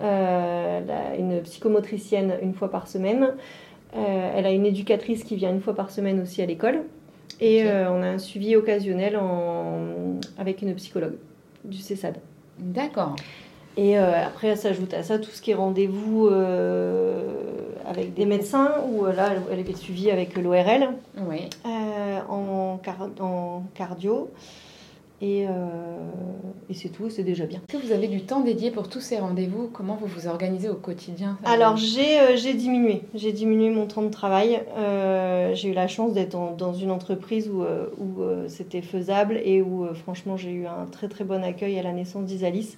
une 0.00 1.40
psychomotricienne 1.42 2.34
une 2.42 2.54
fois 2.54 2.70
par 2.70 2.88
semaine, 2.88 3.28
euh, 3.94 4.32
elle 4.34 4.46
a 4.46 4.52
une 4.52 4.64
éducatrice 4.64 5.22
qui 5.24 5.36
vient 5.36 5.50
une 5.50 5.60
fois 5.60 5.74
par 5.74 5.90
semaine 5.90 6.20
aussi 6.20 6.42
à 6.42 6.46
l'école. 6.46 6.82
Et 7.40 7.64
euh, 7.64 7.90
on 7.90 8.02
a 8.02 8.06
un 8.06 8.18
suivi 8.18 8.56
occasionnel 8.56 9.16
en... 9.16 10.18
avec 10.38 10.62
une 10.62 10.74
psychologue 10.74 11.16
du 11.64 11.78
CESAD. 11.78 12.16
D'accord. 12.58 13.16
Et 13.76 13.98
euh, 13.98 14.26
après, 14.26 14.56
s'ajoute 14.56 14.92
à 14.94 15.02
ça 15.02 15.18
tout 15.18 15.30
ce 15.30 15.40
qui 15.40 15.50
est 15.50 15.54
rendez-vous 15.54 16.28
avec 17.86 18.14
des 18.14 18.26
médecins, 18.26 18.72
où 18.86 19.04
là, 19.06 19.30
elle 19.50 19.60
est 19.60 19.76
suivie 19.76 20.10
avec 20.10 20.36
l'ORL 20.36 20.88
oui. 21.16 21.48
en, 22.28 22.78
en, 23.20 23.62
cardio. 23.74 24.30
Et, 25.22 25.46
euh, 25.46 25.50
et 26.68 26.74
c'est 26.74 26.88
tout, 26.88 27.08
c'est 27.08 27.22
déjà 27.22 27.46
bien. 27.46 27.60
Est-ce 27.68 27.78
que 27.78 27.86
vous 27.86 27.92
avez 27.92 28.08
du 28.08 28.22
temps 28.22 28.40
dédié 28.40 28.72
pour 28.72 28.88
tous 28.88 29.00
ces 29.00 29.20
rendez-vous? 29.20 29.70
Comment 29.72 29.94
vous 29.94 30.08
vous 30.08 30.26
organisez 30.26 30.68
au 30.68 30.74
quotidien 30.74 31.38
Alors 31.44 31.76
j'ai 31.76 32.18
euh, 32.18 32.36
j'ai 32.36 32.54
diminué, 32.54 33.02
j'ai 33.14 33.30
diminué 33.30 33.70
mon 33.70 33.86
temps 33.86 34.02
de 34.02 34.08
travail. 34.08 34.60
Euh, 34.76 35.54
j'ai 35.54 35.68
eu 35.68 35.74
la 35.74 35.86
chance 35.86 36.12
d'être 36.12 36.36
dans 36.56 36.74
une 36.74 36.90
entreprise 36.90 37.48
où, 37.48 37.62
où 37.62 38.22
c'était 38.48 38.82
faisable 38.82 39.40
et 39.44 39.62
où 39.62 39.86
franchement 39.94 40.36
j'ai 40.36 40.50
eu 40.50 40.66
un 40.66 40.86
très 40.90 41.08
très 41.08 41.22
bon 41.22 41.44
accueil 41.44 41.78
à 41.78 41.82
la 41.84 41.92
naissance 41.92 42.24
d'Isalis. 42.24 42.76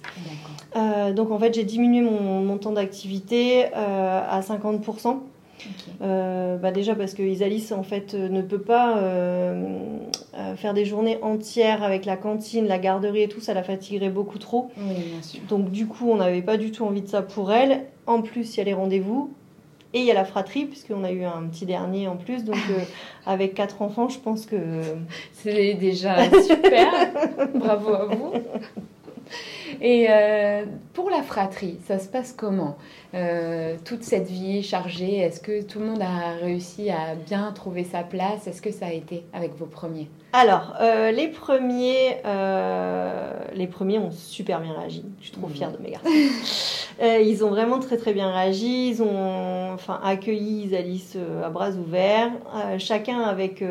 donc 1.15 1.31
en 1.31 1.39
fait 1.39 1.53
j'ai 1.55 1.63
diminué 1.63 2.01
mon, 2.01 2.41
mon 2.41 2.57
temps 2.59 2.73
d'activité 2.73 3.73
à 3.73 4.39
50%. 4.41 5.17
Euh, 6.01 6.57
bah 6.57 6.71
déjà 6.71 6.95
parce 6.95 7.13
que 7.13 7.23
Isalis 7.23 7.69
en 7.71 7.83
fait 7.83 8.13
euh, 8.13 8.29
ne 8.29 8.41
peut 8.41 8.61
pas 8.61 8.97
euh, 8.97 9.97
faire 10.57 10.73
des 10.73 10.85
journées 10.85 11.17
entières 11.21 11.83
avec 11.83 12.05
la 12.05 12.17
cantine, 12.17 12.67
la 12.67 12.79
garderie 12.79 13.23
et 13.23 13.27
tout, 13.27 13.39
ça 13.39 13.53
la 13.53 13.63
fatiguerait 13.63 14.09
beaucoup 14.09 14.37
trop. 14.37 14.69
Donc 15.49 15.71
du 15.71 15.87
coup 15.87 16.09
on 16.09 16.17
n'avait 16.17 16.41
pas 16.41 16.57
du 16.57 16.71
tout 16.71 16.83
envie 16.83 17.01
de 17.01 17.07
ça 17.07 17.21
pour 17.21 17.51
elle. 17.51 17.85
En 18.07 18.21
plus 18.21 18.55
il 18.55 18.57
y 18.57 18.61
a 18.61 18.63
les 18.65 18.73
rendez-vous 18.73 19.33
et 19.93 19.99
il 19.99 20.05
y 20.05 20.11
a 20.11 20.13
la 20.13 20.25
fratrie 20.25 20.65
puisqu'on 20.65 21.03
a 21.03 21.11
eu 21.11 21.23
un 21.23 21.43
petit 21.43 21.65
dernier 21.65 22.07
en 22.07 22.17
plus. 22.17 22.43
Donc 22.43 22.57
avec 23.25 23.53
quatre 23.53 23.81
enfants 23.81 24.09
je 24.09 24.19
pense 24.19 24.45
que... 24.45 24.81
C'est 25.33 25.75
déjà 25.75 26.25
super. 26.41 26.91
Bravo 27.55 27.93
à 27.93 28.05
vous. 28.05 28.33
Et 29.81 30.07
euh, 30.09 30.65
pour 30.93 31.09
la 31.09 31.21
fratrie, 31.21 31.77
ça 31.87 31.99
se 31.99 32.07
passe 32.07 32.33
comment? 32.33 32.77
Euh, 33.13 33.75
Toute 33.83 34.03
cette 34.03 34.27
vie 34.27 34.63
chargée, 34.63 35.17
est-ce 35.17 35.39
que 35.39 35.61
tout 35.63 35.79
le 35.79 35.85
monde 35.85 36.01
a 36.01 36.33
réussi 36.41 36.89
à 36.89 37.15
bien 37.15 37.51
trouver 37.51 37.83
sa 37.83 38.03
place? 38.03 38.47
Est-ce 38.47 38.61
que 38.61 38.71
ça 38.71 38.87
a 38.87 38.91
été 38.91 39.23
avec 39.33 39.55
vos 39.55 39.65
premiers? 39.65 40.09
Alors, 40.33 40.75
euh, 40.81 41.11
les, 41.11 41.29
premiers, 41.29 42.17
les 43.53 43.67
premiers 43.67 43.99
ont 43.99 44.11
super 44.11 44.59
bien 44.59 44.73
réagi. 44.73 45.05
Je 45.19 45.27
suis 45.27 45.33
trop 45.33 45.47
fière 45.47 45.71
de 45.71 45.77
mes 45.81 45.91
garçons. 45.91 46.09
ils 47.01 47.43
ont 47.43 47.49
vraiment 47.49 47.79
très 47.79 47.97
très 47.97 48.13
bien 48.13 48.31
réagi. 48.31 48.89
Ils 48.89 49.01
ont 49.01 49.73
enfin, 49.73 49.99
accueilli 50.03 50.65
Isalis 50.65 51.13
à 51.43 51.49
bras 51.49 51.71
ouverts, 51.71 52.31
chacun 52.79 53.21
avec, 53.21 53.63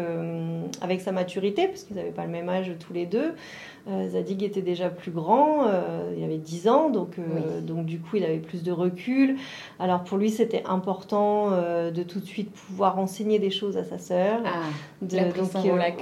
avec 0.81 1.03
sa 1.03 1.13
maturité, 1.13 1.69
parce 1.69 1.83
qu'ils 1.83 1.97
n'avaient 1.97 2.11
pas 2.11 2.25
le 2.25 2.33
même 2.33 2.49
âge 2.49 2.73
tous 2.87 2.95
les 2.95 3.05
deux. 3.05 3.35
Zadig 3.87 4.43
était 4.43 4.63
déjà 4.63 4.89
plus 4.89 5.11
grand, 5.11 5.67
il 6.17 6.25
avait 6.25 6.39
10 6.39 6.69
ans, 6.69 6.91
donc, 6.91 7.19
euh, 7.19 7.61
donc 7.61 7.87
du 7.87 7.99
coup 7.99 8.17
il 8.17 8.25
avait 8.25 8.39
plus 8.39 8.63
de 8.63 8.73
recul. 8.73 9.37
Alors 9.79 10.05
pour 10.05 10.19
lui 10.19 10.31
c'était 10.31 10.63
important 10.67 11.51
de 11.51 12.03
tout 12.03 12.21
de 12.21 12.25
suite 12.25 12.51
pouvoir 12.51 12.99
enseigner 12.99 13.39
des 13.39 13.51
choses 13.51 13.77
à 13.77 13.85
sa 13.85 13.99
sœur. 13.99 14.41
Ah, 14.45 14.51
de, 15.03 15.17
la 15.17 15.25
donc 15.31 15.51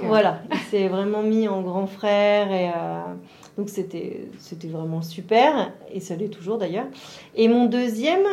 voilà, 0.03 0.41
il 0.51 0.57
s'est 0.69 0.87
vraiment 0.87 1.23
mis 1.23 1.47
en 1.47 1.61
grand 1.61 1.87
frère 1.87 2.51
et 2.51 2.71
donc 3.57 3.69
c'était 3.69 4.27
c'était 4.39 4.67
vraiment 4.67 5.01
super 5.01 5.71
et 5.91 5.99
ça 5.99 6.15
l'est 6.15 6.29
toujours 6.29 6.57
d'ailleurs. 6.57 6.87
Et 7.35 7.47
mon 7.47 7.65
deuxième 7.65 8.25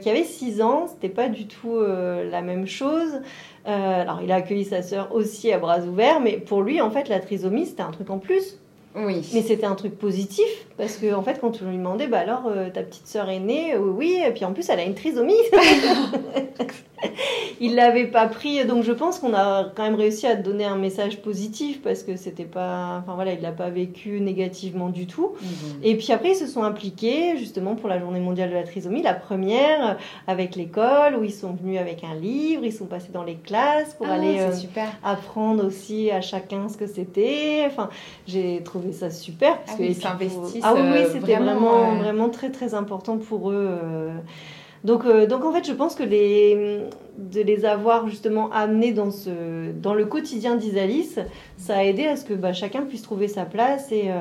qui 0.00 0.10
avait 0.10 0.24
6 0.24 0.62
ans, 0.62 0.86
c'était 0.88 1.12
pas 1.12 1.28
du 1.28 1.46
tout 1.46 1.78
la 1.80 2.42
même 2.42 2.66
chose. 2.66 3.20
alors 3.64 4.20
il 4.22 4.32
a 4.32 4.36
accueilli 4.36 4.64
sa 4.64 4.82
sœur 4.82 5.14
aussi 5.14 5.52
à 5.52 5.58
bras 5.58 5.80
ouverts, 5.80 6.20
mais 6.20 6.38
pour 6.38 6.62
lui 6.62 6.80
en 6.80 6.90
fait 6.90 7.08
la 7.08 7.20
trisomie 7.20 7.66
c'était 7.66 7.82
un 7.82 7.90
truc 7.90 8.10
en 8.10 8.18
plus 8.18 8.58
oui. 8.94 9.26
Mais 9.32 9.42
c'était 9.42 9.66
un 9.66 9.74
truc 9.74 9.98
positif 9.98 10.66
parce 10.76 10.96
que 10.96 11.14
en 11.14 11.22
fait 11.22 11.40
quand 11.40 11.60
on 11.62 11.70
lui 11.70 11.76
demandait 11.76 12.06
bah 12.06 12.18
alors 12.18 12.44
euh, 12.46 12.70
ta 12.70 12.82
petite 12.82 13.06
sœur 13.06 13.28
est 13.28 13.40
née, 13.40 13.74
euh, 13.74 13.78
oui, 13.78 14.18
et 14.26 14.30
puis 14.32 14.44
en 14.44 14.52
plus 14.52 14.68
elle 14.68 14.80
a 14.80 14.84
une 14.84 14.94
trisomie. 14.94 15.34
il 17.60 17.74
l'avait 17.74 18.06
pas 18.06 18.26
pris, 18.26 18.64
donc 18.64 18.84
je 18.84 18.92
pense 18.92 19.18
qu'on 19.18 19.34
a 19.34 19.70
quand 19.74 19.82
même 19.82 19.94
réussi 19.94 20.26
à 20.26 20.36
donner 20.36 20.64
un 20.64 20.76
message 20.76 21.20
positif 21.20 21.82
parce 21.82 22.02
que 22.02 22.16
c'était 22.16 22.44
pas, 22.44 23.00
enfin 23.02 23.14
voilà, 23.14 23.32
il 23.32 23.40
l'a 23.40 23.52
pas 23.52 23.70
vécu 23.70 24.20
négativement 24.20 24.88
du 24.88 25.06
tout. 25.06 25.32
Mhm. 25.40 25.80
Et 25.82 25.96
puis 25.96 26.12
après 26.12 26.30
ils 26.30 26.36
se 26.36 26.46
sont 26.46 26.62
impliqués 26.62 27.36
justement 27.36 27.74
pour 27.74 27.88
la 27.88 27.98
Journée 27.98 28.20
mondiale 28.20 28.50
de 28.50 28.54
la 28.54 28.62
trisomie, 28.62 29.02
la 29.02 29.14
première 29.14 29.96
avec 30.26 30.56
l'école 30.56 31.16
où 31.16 31.24
ils 31.24 31.32
sont 31.32 31.52
venus 31.52 31.78
avec 31.78 32.04
un 32.04 32.14
livre, 32.14 32.64
ils 32.64 32.72
sont 32.72 32.86
passés 32.86 33.12
dans 33.12 33.24
les 33.24 33.36
classes 33.36 33.94
pour 33.94 34.06
ah, 34.08 34.14
aller 34.14 34.40
euh, 34.40 34.50
apprendre 35.02 35.64
aussi 35.64 36.10
à 36.10 36.20
chacun 36.20 36.68
ce 36.68 36.76
que 36.76 36.86
c'était. 36.86 37.64
Enfin, 37.66 37.90
j'ai 38.26 38.62
trouvé 38.62 38.92
ça 38.92 39.10
super 39.10 39.58
parce 39.60 39.78
ah, 39.80 39.94
s'investissent. 39.94 40.61
Ah 40.62 40.74
oui, 40.74 40.80
oui 40.92 41.00
c'était 41.12 41.36
vraiment, 41.36 41.96
vraiment, 41.96 42.28
très 42.28 42.50
très 42.50 42.74
important 42.74 43.18
pour 43.18 43.50
eux. 43.50 43.68
Euh, 43.68 44.12
donc, 44.84 45.04
euh, 45.04 45.26
donc 45.26 45.44
en 45.44 45.52
fait, 45.52 45.64
je 45.64 45.72
pense 45.72 45.94
que 45.94 46.02
les, 46.02 46.80
de 47.16 47.40
les 47.40 47.64
avoir 47.64 48.08
justement 48.08 48.50
amenés 48.50 48.92
dans, 48.92 49.10
ce, 49.12 49.70
dans 49.72 49.94
le 49.94 50.04
quotidien 50.06 50.56
d'Isalis, 50.56 51.16
ça 51.56 51.76
a 51.76 51.84
aidé 51.84 52.06
à 52.06 52.16
ce 52.16 52.24
que 52.24 52.34
bah, 52.34 52.52
chacun 52.52 52.82
puisse 52.82 53.02
trouver 53.02 53.28
sa 53.28 53.44
place 53.44 53.92
et, 53.92 54.06
euh, 54.08 54.14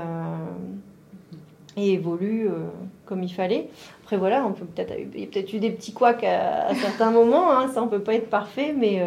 et 1.78 1.94
évolue 1.94 2.48
euh, 2.48 2.68
comme 3.12 3.24
il 3.24 3.34
fallait. 3.34 3.68
Après 4.06 4.16
voilà, 4.16 4.46
on 4.46 4.54
peut 4.54 4.66
peut-être 4.66 4.94
il 5.14 5.20
y 5.20 5.24
a 5.24 5.28
peut-être 5.28 5.54
eu 5.54 5.60
des 5.60 5.72
petits 5.72 5.92
couacs 5.92 6.24
à, 6.24 6.74
certains 6.76 7.12
moments, 7.12 7.52
hein, 7.52 7.68
ça 7.74 7.84
on 7.84 7.88
peut 7.88 8.00
pas 8.00 8.14
être 8.14 8.30
parfait, 8.30 8.74
mais 8.78 9.02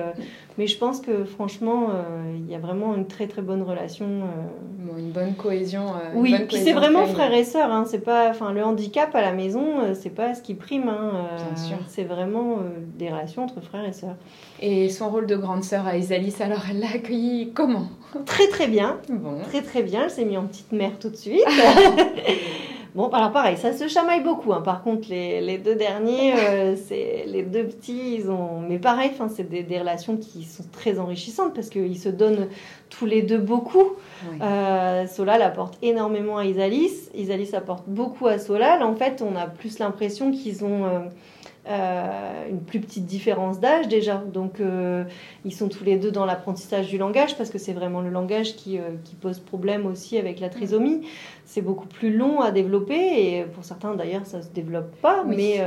mais 0.56 0.68
je 0.68 0.78
pense 0.78 1.00
que 1.00 1.24
franchement, 1.24 1.88
euh, 1.90 2.36
il 2.38 2.50
y 2.50 2.54
a 2.54 2.58
vraiment 2.58 2.94
une 2.94 3.06
très 3.06 3.26
très 3.26 3.42
bonne 3.42 3.62
relation. 3.62 4.06
Euh. 4.06 4.98
une 4.98 5.10
bonne 5.10 5.34
cohésion. 5.34 5.88
Euh, 5.88 6.12
oui, 6.14 6.36
puis 6.46 6.58
c'est 6.58 6.72
vraiment 6.72 7.06
frère 7.06 7.32
et 7.34 7.42
sœur. 7.42 7.72
Hein, 7.72 7.84
c'est 7.88 7.98
pas, 7.98 8.30
enfin, 8.30 8.52
le 8.52 8.62
handicap 8.62 9.12
à 9.16 9.20
la 9.20 9.32
maison, 9.32 9.94
c'est 9.94 10.14
pas 10.14 10.34
ce 10.34 10.42
qui 10.42 10.54
prime. 10.54 10.88
Hein, 10.88 11.26
Bien 11.54 11.64
sûr. 11.64 11.76
C'est 11.88 12.04
vraiment 12.04 12.58
des 12.96 13.08
relations 13.08 13.42
entre 13.42 13.60
frères 13.60 13.84
et 13.84 13.92
sœurs. 13.92 14.14
Et 14.60 14.90
son 14.90 15.10
rôle 15.10 15.26
de 15.26 15.36
grande 15.36 15.64
sœur 15.64 15.86
à 15.88 15.96
Isalis, 15.96 16.36
alors 16.40 16.62
elle 16.70 16.78
l'a 16.78 16.92
accueilli 16.94 17.50
comment? 17.52 17.88
Très 18.24 18.46
très 18.46 18.68
bien. 18.68 18.98
Bon. 19.08 19.40
Très 19.48 19.62
très 19.62 19.82
bien. 19.82 20.04
Elle 20.04 20.10
s'est 20.10 20.24
mise 20.24 20.38
en 20.38 20.44
petite 20.44 20.70
mère 20.70 20.98
tout 21.00 21.08
de 21.08 21.16
suite. 21.16 21.42
Bon, 22.94 23.08
alors 23.08 23.32
pareil, 23.32 23.56
ça 23.56 23.72
se 23.72 23.88
chamaille 23.88 24.22
beaucoup. 24.22 24.52
Hein. 24.52 24.60
Par 24.60 24.84
contre, 24.84 25.08
les, 25.10 25.40
les 25.40 25.58
deux 25.58 25.74
derniers, 25.74 26.32
euh, 26.38 26.76
c'est 26.76 27.24
les 27.26 27.42
deux 27.42 27.64
petits, 27.64 28.14
ils 28.14 28.30
ont. 28.30 28.60
Mais 28.60 28.78
pareil, 28.78 29.10
c'est 29.34 29.48
des, 29.48 29.64
des, 29.64 29.80
relations 29.80 30.16
qui 30.16 30.44
sont 30.44 30.62
très 30.70 31.00
enrichissantes 31.00 31.54
parce 31.54 31.70
qu'ils 31.70 31.98
se 31.98 32.08
donnent 32.08 32.48
tous 32.90 33.06
les 33.06 33.22
deux 33.22 33.38
beaucoup. 33.38 33.96
Euh, 34.40 35.06
Solal 35.08 35.42
apporte 35.42 35.76
énormément 35.82 36.38
à 36.38 36.44
Isalis. 36.44 37.10
Isalis 37.14 37.54
apporte 37.54 37.84
beaucoup 37.88 38.28
à 38.28 38.38
Solal. 38.38 38.84
En 38.84 38.94
fait, 38.94 39.22
on 39.22 39.34
a 39.34 39.46
plus 39.46 39.80
l'impression 39.80 40.30
qu'ils 40.30 40.64
ont. 40.64 40.84
Euh, 40.84 40.98
euh, 41.66 42.50
une 42.50 42.60
plus 42.60 42.78
petite 42.78 43.06
différence 43.06 43.58
d'âge 43.58 43.88
déjà. 43.88 44.16
Donc 44.16 44.60
euh, 44.60 45.04
ils 45.46 45.54
sont 45.54 45.68
tous 45.68 45.82
les 45.82 45.96
deux 45.96 46.10
dans 46.10 46.26
l'apprentissage 46.26 46.88
du 46.88 46.98
langage 46.98 47.38
parce 47.38 47.48
que 47.48 47.56
c'est 47.56 47.72
vraiment 47.72 48.02
le 48.02 48.10
langage 48.10 48.54
qui, 48.54 48.78
euh, 48.78 48.96
qui, 49.02 49.14
pose 49.14 49.38
problème 49.38 49.86
aussi 49.86 50.18
avec 50.18 50.40
la 50.40 50.50
trisomie. 50.50 51.06
C'est 51.46 51.62
beaucoup 51.62 51.86
plus 51.86 52.14
long 52.14 52.40
à 52.40 52.50
développer 52.50 52.94
et 52.94 53.44
pour 53.44 53.64
certains 53.64 53.94
d'ailleurs 53.94 54.26
ça 54.26 54.42
se 54.42 54.48
développe 54.48 54.94
pas. 55.00 55.24
Mais, 55.24 55.64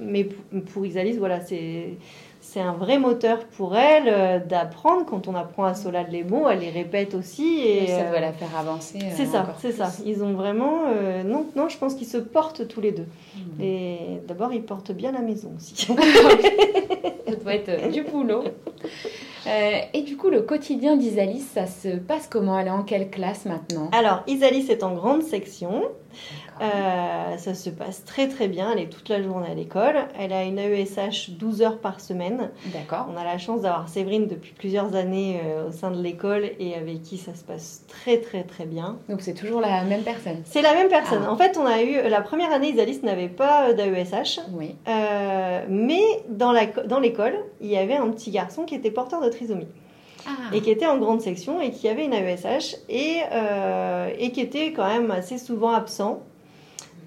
mais 0.00 0.28
pour 0.72 0.86
Isalis, 0.86 1.16
voilà, 1.18 1.40
c'est 1.40 1.96
c'est 2.44 2.60
un 2.60 2.74
vrai 2.74 2.98
moteur 2.98 3.46
pour 3.56 3.74
elle 3.74 4.04
euh, 4.06 4.38
d'apprendre. 4.38 5.06
Quand 5.06 5.28
on 5.28 5.34
apprend 5.34 5.64
à 5.64 5.74
Solal 5.74 6.06
les 6.10 6.22
mots, 6.22 6.46
elle 6.48 6.60
les 6.60 6.70
répète 6.70 7.14
aussi. 7.14 7.60
Et, 7.60 7.86
ça 7.86 8.04
doit 8.04 8.20
la 8.20 8.32
faire 8.32 8.56
avancer. 8.56 8.98
Euh, 9.02 9.14
c'est 9.16 9.24
ça, 9.24 9.46
c'est 9.60 9.72
ça. 9.72 9.90
Ils 10.04 10.22
ont 10.22 10.34
vraiment. 10.34 10.82
Euh, 10.86 11.22
non, 11.22 11.46
non, 11.56 11.68
je 11.68 11.78
pense 11.78 11.94
qu'ils 11.94 12.06
se 12.06 12.18
portent 12.18 12.68
tous 12.68 12.82
les 12.82 12.92
deux. 12.92 13.06
Hmm. 13.34 13.62
Et 13.62 13.98
d'abord, 14.28 14.52
ils 14.52 14.62
portent 14.62 14.92
bien 14.92 15.10
la 15.10 15.20
maison 15.20 15.52
aussi. 15.56 15.74
ça 15.86 17.36
doit 17.36 17.54
être 17.54 17.90
du 17.90 18.02
boulot. 18.02 18.44
et 19.94 20.02
du 20.02 20.16
coup, 20.18 20.28
le 20.28 20.42
quotidien 20.42 20.96
d'Isalis, 20.96 21.40
ça 21.54 21.66
se 21.66 21.96
passe 21.96 22.28
comment? 22.28 22.58
Elle 22.58 22.66
est 22.66 22.70
en 22.70 22.82
quelle 22.82 23.08
classe 23.10 23.46
maintenant? 23.46 23.88
Alors, 23.92 24.22
Isalis 24.26 24.70
est 24.70 24.82
en 24.82 24.94
grande 24.94 25.22
section. 25.22 25.82
Euh, 26.60 27.36
ça 27.36 27.54
se 27.54 27.70
passe 27.70 28.04
très 28.04 28.28
très 28.28 28.48
bien. 28.48 28.70
Elle 28.72 28.80
est 28.80 28.88
toute 28.88 29.08
la 29.08 29.22
journée 29.22 29.48
à 29.50 29.54
l'école. 29.54 29.96
Elle 30.18 30.32
a 30.32 30.44
une 30.44 30.58
AESH 30.58 31.30
12 31.30 31.62
heures 31.62 31.78
par 31.78 32.00
semaine. 32.00 32.50
D'accord. 32.66 33.08
On 33.12 33.16
a 33.16 33.24
la 33.24 33.38
chance 33.38 33.62
d'avoir 33.62 33.88
Séverine 33.88 34.26
depuis 34.26 34.52
plusieurs 34.52 34.94
années 34.94 35.40
euh, 35.44 35.68
au 35.68 35.72
sein 35.72 35.90
de 35.90 36.00
l'école 36.00 36.50
et 36.58 36.74
avec 36.74 37.02
qui 37.02 37.18
ça 37.18 37.34
se 37.34 37.42
passe 37.42 37.84
très 37.88 38.18
très 38.18 38.44
très 38.44 38.66
bien. 38.66 38.98
Donc 39.08 39.20
c'est 39.20 39.34
toujours 39.34 39.60
la 39.60 39.82
même 39.84 40.02
personne 40.02 40.42
C'est 40.44 40.62
la 40.62 40.74
même 40.74 40.88
personne. 40.88 41.22
Ah. 41.26 41.32
En 41.32 41.36
fait, 41.36 41.58
on 41.58 41.66
a 41.66 41.82
eu 41.82 42.08
la 42.08 42.20
première 42.20 42.52
année, 42.52 42.70
Isalis 42.70 43.00
n'avait 43.02 43.28
pas 43.28 43.70
euh, 43.70 43.72
d'AESH. 43.74 44.40
Oui. 44.52 44.76
mais 45.68 46.02
dans 46.28 46.52
l'école, 46.52 47.34
il 47.60 47.68
y 47.68 47.76
avait 47.76 47.96
un 47.96 48.08
petit 48.10 48.30
garçon 48.30 48.64
qui 48.64 48.74
était 48.74 48.90
porteur 48.90 49.20
de 49.20 49.28
trisomie. 49.28 49.68
Ah. 50.26 50.54
et 50.54 50.62
qui 50.62 50.70
était 50.70 50.86
en 50.86 50.96
grande 50.96 51.20
section 51.20 51.60
et 51.60 51.70
qui 51.70 51.86
avait 51.86 52.06
une 52.06 52.14
AESH 52.14 52.76
et, 52.88 53.20
et 54.18 54.32
qui 54.32 54.40
était 54.40 54.72
quand 54.72 54.86
même 54.86 55.10
assez 55.10 55.36
souvent 55.36 55.70
absent. 55.72 56.22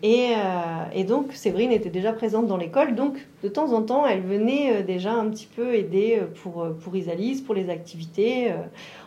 Et, 0.04 0.34
euh, 0.36 0.84
et, 0.94 1.04
donc 1.04 1.34
Séverine 1.34 1.72
était 1.72 1.90
déjà 1.90 2.14
présente 2.14 2.46
dans 2.46 2.58
l'école, 2.58 2.96
donc 2.96 3.18
de 3.44 3.50
temps 3.50 3.74
en 3.74 3.82
temps 3.82 4.06
elle 4.06 4.22
venait 4.22 4.72
euh, 4.72 4.84
déjà 4.84 5.14
un 5.14 5.28
petit 5.30 5.48
peu 5.48 5.74
aider 5.74 6.20
euh, 6.22 6.28
pour, 6.44 6.68
pour 6.84 6.96
Isalis, 6.96 7.42
pour 7.42 7.56
les 7.56 7.70
activités 7.70 8.54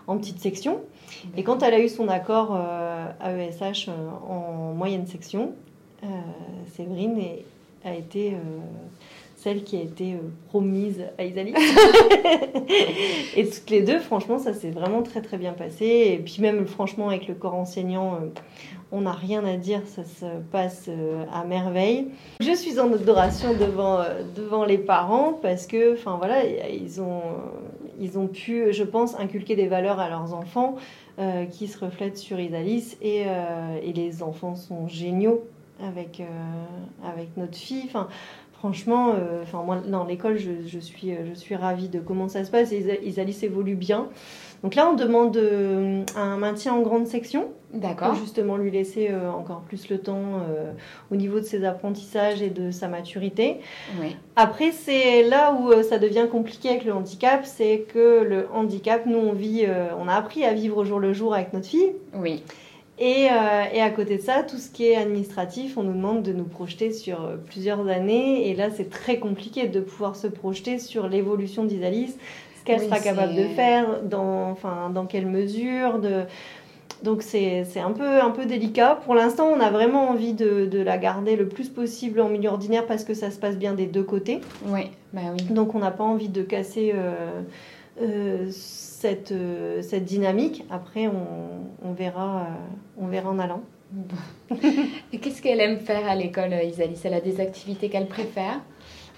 en 0.06 0.18
petite 0.18 0.40
section. 0.40 0.80
Et 1.36 1.44
quand 1.44 1.62
elle 1.62 1.74
a 1.74 1.80
eu 1.80 1.88
son 1.88 2.08
accord 2.08 2.58
AESH 3.22 3.88
en 4.28 4.72
moyenne 4.74 5.06
section, 5.06 5.52
Séverine 6.72 7.20
a 7.84 7.94
été 7.94 8.34
celle 9.36 9.64
qui 9.64 9.76
a 9.76 9.80
été 9.80 10.16
promise 10.48 11.04
à 11.18 11.24
Isalis. 11.24 11.54
et 13.36 13.48
toutes 13.48 13.70
les 13.70 13.82
deux, 13.82 13.98
franchement, 13.98 14.38
ça 14.38 14.54
s'est 14.54 14.70
vraiment 14.70 15.02
très 15.02 15.20
très 15.20 15.36
bien 15.36 15.52
passé. 15.52 15.84
Et 16.14 16.18
puis 16.18 16.36
même 16.40 16.66
franchement 16.66 17.08
avec 17.08 17.26
le 17.28 17.34
corps 17.34 17.54
enseignant 17.54 18.18
on 18.92 19.02
n'a 19.02 19.12
rien 19.12 19.44
à 19.44 19.56
dire, 19.56 19.82
ça 19.86 20.04
se 20.04 20.26
passe 20.50 20.86
euh, 20.88 21.24
à 21.32 21.44
merveille. 21.44 22.08
Je 22.40 22.52
suis 22.52 22.80
en 22.80 22.92
adoration 22.92 23.54
devant, 23.54 24.00
euh, 24.00 24.22
devant 24.34 24.64
les 24.64 24.78
parents 24.78 25.32
parce 25.40 25.66
que, 25.66 25.94
enfin 25.94 26.16
voilà, 26.16 26.44
ils 26.44 27.00
ont, 27.00 27.22
ils 28.00 28.18
ont 28.18 28.26
pu, 28.26 28.72
je 28.72 28.84
pense, 28.84 29.18
inculquer 29.18 29.54
des 29.56 29.68
valeurs 29.68 30.00
à 30.00 30.08
leurs 30.08 30.34
enfants 30.34 30.76
euh, 31.18 31.44
qui 31.46 31.68
se 31.68 31.78
reflètent 31.84 32.18
sur 32.18 32.40
Isalis 32.40 32.96
et, 33.00 33.26
et, 33.82 33.92
les 33.92 34.22
enfants 34.22 34.56
sont 34.56 34.88
géniaux 34.88 35.44
avec, 35.82 36.22
avec 37.04 37.36
notre 37.36 37.56
fille. 37.56 37.88
Franchement, 38.60 39.14
enfin 39.42 39.62
moi, 39.62 39.78
dans 39.86 40.04
l'école, 40.04 40.38
je, 40.38 40.50
je, 40.66 40.78
suis, 40.78 41.12
je 41.28 41.34
suis 41.34 41.56
ravie 41.56 41.88
de 41.88 41.98
comment 41.98 42.28
ça 42.28 42.44
se 42.44 42.50
passe. 42.50 42.72
Isalis 42.72 43.40
évolue 43.42 43.74
bien. 43.74 44.08
Donc 44.62 44.74
là, 44.74 44.90
on 44.90 44.94
demande 44.94 45.36
euh, 45.36 46.04
un 46.16 46.36
maintien 46.36 46.74
en 46.74 46.82
grande 46.82 47.06
section. 47.06 47.48
D'accord. 47.72 48.08
Pour 48.08 48.16
justement 48.16 48.56
lui 48.56 48.70
laisser 48.70 49.08
euh, 49.10 49.30
encore 49.30 49.60
plus 49.60 49.88
le 49.88 49.98
temps 49.98 50.40
euh, 50.48 50.72
au 51.10 51.16
niveau 51.16 51.38
de 51.38 51.44
ses 51.44 51.64
apprentissages 51.64 52.42
et 52.42 52.50
de 52.50 52.70
sa 52.70 52.88
maturité. 52.88 53.60
Oui. 54.00 54.16
Après, 54.36 54.72
c'est 54.72 55.22
là 55.22 55.54
où 55.54 55.82
ça 55.82 55.98
devient 55.98 56.26
compliqué 56.30 56.68
avec 56.68 56.84
le 56.84 56.92
handicap, 56.92 57.46
c'est 57.46 57.86
que 57.92 58.22
le 58.22 58.48
handicap, 58.52 59.06
nous, 59.06 59.18
on 59.18 59.32
vit, 59.32 59.66
on 59.98 60.08
a 60.08 60.14
appris 60.14 60.44
à 60.44 60.52
vivre 60.52 60.78
au 60.78 60.84
jour 60.84 60.98
le 60.98 61.12
jour 61.12 61.34
avec 61.34 61.52
notre 61.52 61.66
fille. 61.66 61.92
Oui. 62.14 62.42
Et, 63.00 63.28
euh, 63.30 63.64
et, 63.72 63.80
à 63.80 63.88
côté 63.88 64.18
de 64.18 64.22
ça, 64.22 64.42
tout 64.42 64.58
ce 64.58 64.68
qui 64.68 64.86
est 64.86 64.96
administratif, 64.96 65.78
on 65.78 65.82
nous 65.82 65.94
demande 65.94 66.22
de 66.22 66.34
nous 66.34 66.44
projeter 66.44 66.92
sur 66.92 67.24
euh, 67.24 67.36
plusieurs 67.36 67.88
années. 67.88 68.50
Et 68.50 68.54
là, 68.54 68.68
c'est 68.70 68.90
très 68.90 69.18
compliqué 69.18 69.68
de 69.68 69.80
pouvoir 69.80 70.16
se 70.16 70.26
projeter 70.26 70.78
sur 70.78 71.08
l'évolution 71.08 71.64
d'Isalis, 71.64 72.14
ce 72.58 72.64
qu'elle 72.64 72.80
sera 72.80 73.00
capable 73.00 73.34
de 73.34 73.44
faire, 73.44 74.02
dans, 74.02 74.50
enfin, 74.50 74.90
dans 74.90 75.06
quelle 75.06 75.24
mesure. 75.24 75.98
De... 75.98 76.24
Donc 77.02 77.22
c'est 77.22 77.64
un 77.76 77.92
peu, 77.92 78.20
un 78.20 78.30
peu 78.30 78.44
délicat. 78.44 79.00
Pour 79.02 79.14
l'instant, 79.14 79.46
on 79.46 79.60
a 79.60 79.70
vraiment 79.70 80.10
envie 80.10 80.34
de, 80.34 80.66
de, 80.66 80.78
la 80.78 80.98
garder 80.98 81.36
le 81.36 81.48
plus 81.48 81.70
possible 81.70 82.20
en 82.20 82.28
milieu 82.28 82.50
ordinaire 82.50 82.86
parce 82.86 83.04
que 83.04 83.14
ça 83.14 83.30
se 83.30 83.38
passe 83.38 83.56
bien 83.56 83.72
des 83.72 83.86
deux 83.86 84.02
côtés. 84.02 84.42
Oui, 84.66 84.90
bah 85.14 85.22
oui. 85.32 85.42
Donc 85.44 85.74
on 85.74 85.78
n'a 85.78 85.90
pas 85.90 86.04
envie 86.04 86.28
de 86.28 86.42
casser... 86.42 86.92
Euh, 86.94 87.40
euh, 88.02 88.50
cette, 89.00 89.32
euh, 89.32 89.80
cette 89.80 90.04
dynamique. 90.04 90.64
Après, 90.70 91.06
on, 91.06 91.88
on 91.88 91.92
verra, 91.92 92.40
euh, 92.40 92.44
on 93.00 93.06
verra 93.06 93.30
en 93.30 93.38
allant. 93.38 93.62
Et 95.12 95.18
qu'est-ce 95.18 95.40
qu'elle 95.40 95.60
aime 95.60 95.78
faire 95.78 96.06
à 96.06 96.14
l'école, 96.14 96.52
Isalis 96.62 97.00
Elle 97.04 97.14
a 97.14 97.20
des 97.20 97.40
activités 97.40 97.88
qu'elle 97.88 98.06
préfère? 98.06 98.60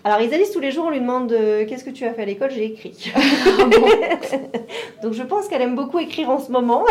Alors 0.04 0.20
Isalis, 0.20 0.52
tous 0.52 0.60
les 0.60 0.70
jours, 0.70 0.86
on 0.86 0.90
lui 0.90 1.00
demande 1.00 1.28
qu'est-ce 1.68 1.84
que 1.84 1.90
tu 1.90 2.04
as 2.04 2.14
fait 2.14 2.22
à 2.22 2.24
l'école? 2.24 2.50
J'ai 2.50 2.66
écrit. 2.66 3.12
Ah 3.58 3.68
Donc 5.02 5.12
je 5.12 5.22
pense 5.22 5.48
qu'elle 5.48 5.62
aime 5.62 5.74
beaucoup 5.76 5.98
écrire 5.98 6.30
en 6.30 6.38
ce 6.38 6.50
moment. 6.50 6.84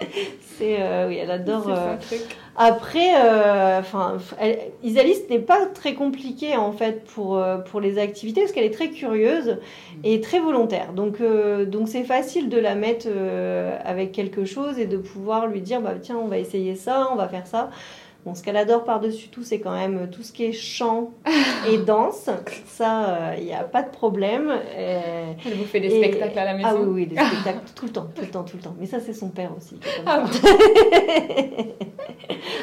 C'est 0.58 1.06
oui, 1.08 1.16
elle 1.16 1.30
adore. 1.30 1.70
Après, 2.62 3.14
euh, 3.16 3.78
enfin, 3.78 4.18
Isalis 4.82 5.22
n'est 5.30 5.38
pas 5.38 5.64
très 5.64 5.94
compliquée 5.94 6.56
en 6.58 6.72
fait 6.72 7.04
pour, 7.06 7.38
euh, 7.38 7.56
pour 7.56 7.80
les 7.80 7.96
activités 7.96 8.42
parce 8.42 8.52
qu'elle 8.52 8.64
est 8.64 8.74
très 8.74 8.90
curieuse 8.90 9.56
et 10.04 10.20
très 10.20 10.40
volontaire. 10.40 10.92
Donc, 10.92 11.22
euh, 11.22 11.64
donc 11.64 11.88
c'est 11.88 12.04
facile 12.04 12.50
de 12.50 12.58
la 12.58 12.74
mettre 12.74 13.08
avec 13.82 14.12
quelque 14.12 14.44
chose 14.44 14.78
et 14.78 14.84
de 14.84 14.98
pouvoir 14.98 15.46
lui 15.46 15.62
dire 15.62 15.80
bah 15.80 15.94
tiens, 16.00 16.18
on 16.22 16.26
va 16.26 16.36
essayer 16.36 16.74
ça, 16.74 17.08
on 17.10 17.16
va 17.16 17.28
faire 17.28 17.46
ça. 17.46 17.70
Bon, 18.24 18.34
ce 18.34 18.42
qu'elle 18.42 18.56
adore 18.56 18.84
par-dessus 18.84 19.28
tout, 19.28 19.42
c'est 19.42 19.60
quand 19.60 19.74
même 19.74 20.08
tout 20.10 20.22
ce 20.22 20.32
qui 20.32 20.44
est 20.44 20.52
chant 20.52 21.12
et 21.70 21.78
danse. 21.78 22.28
Ça, 22.66 23.34
il 23.38 23.44
n'y 23.44 23.54
a 23.54 23.64
pas 23.64 23.82
de 23.82 23.90
problème. 23.90 24.52
Elle 24.76 25.54
vous 25.54 25.64
fait 25.64 25.80
des 25.80 25.90
spectacles 25.90 26.38
à 26.38 26.44
la 26.44 26.54
maison 26.54 26.68
Ah 26.70 26.76
oui, 26.76 26.86
oui, 26.86 27.06
des 27.06 27.16
spectacles 27.24 27.60
tout 27.74 27.86
le 27.86 27.92
temps, 27.92 28.08
tout 28.14 28.22
le 28.22 28.28
temps, 28.28 28.44
tout 28.44 28.56
le 28.56 28.62
temps. 28.62 28.76
Mais 28.78 28.86
ça, 28.86 29.00
c'est 29.00 29.14
son 29.14 29.28
père 29.28 29.52
aussi. 29.56 29.76
Ah, 30.06 30.24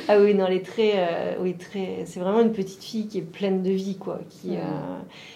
ah, 0.07 0.19
oui, 0.19 0.33
non, 0.33 0.45
elle 0.47 0.57
est 0.57 0.65
très, 0.65 0.93
euh, 0.95 1.35
oui, 1.39 1.55
très. 1.55 2.03
C'est 2.05 2.19
vraiment 2.19 2.41
une 2.41 2.51
petite 2.51 2.83
fille 2.83 3.07
qui 3.07 3.19
est 3.19 3.29
pleine 3.29 3.63
de 3.63 3.71
vie, 3.71 3.97
quoi, 3.97 4.19
qui, 4.29 4.57
euh, 4.57 4.61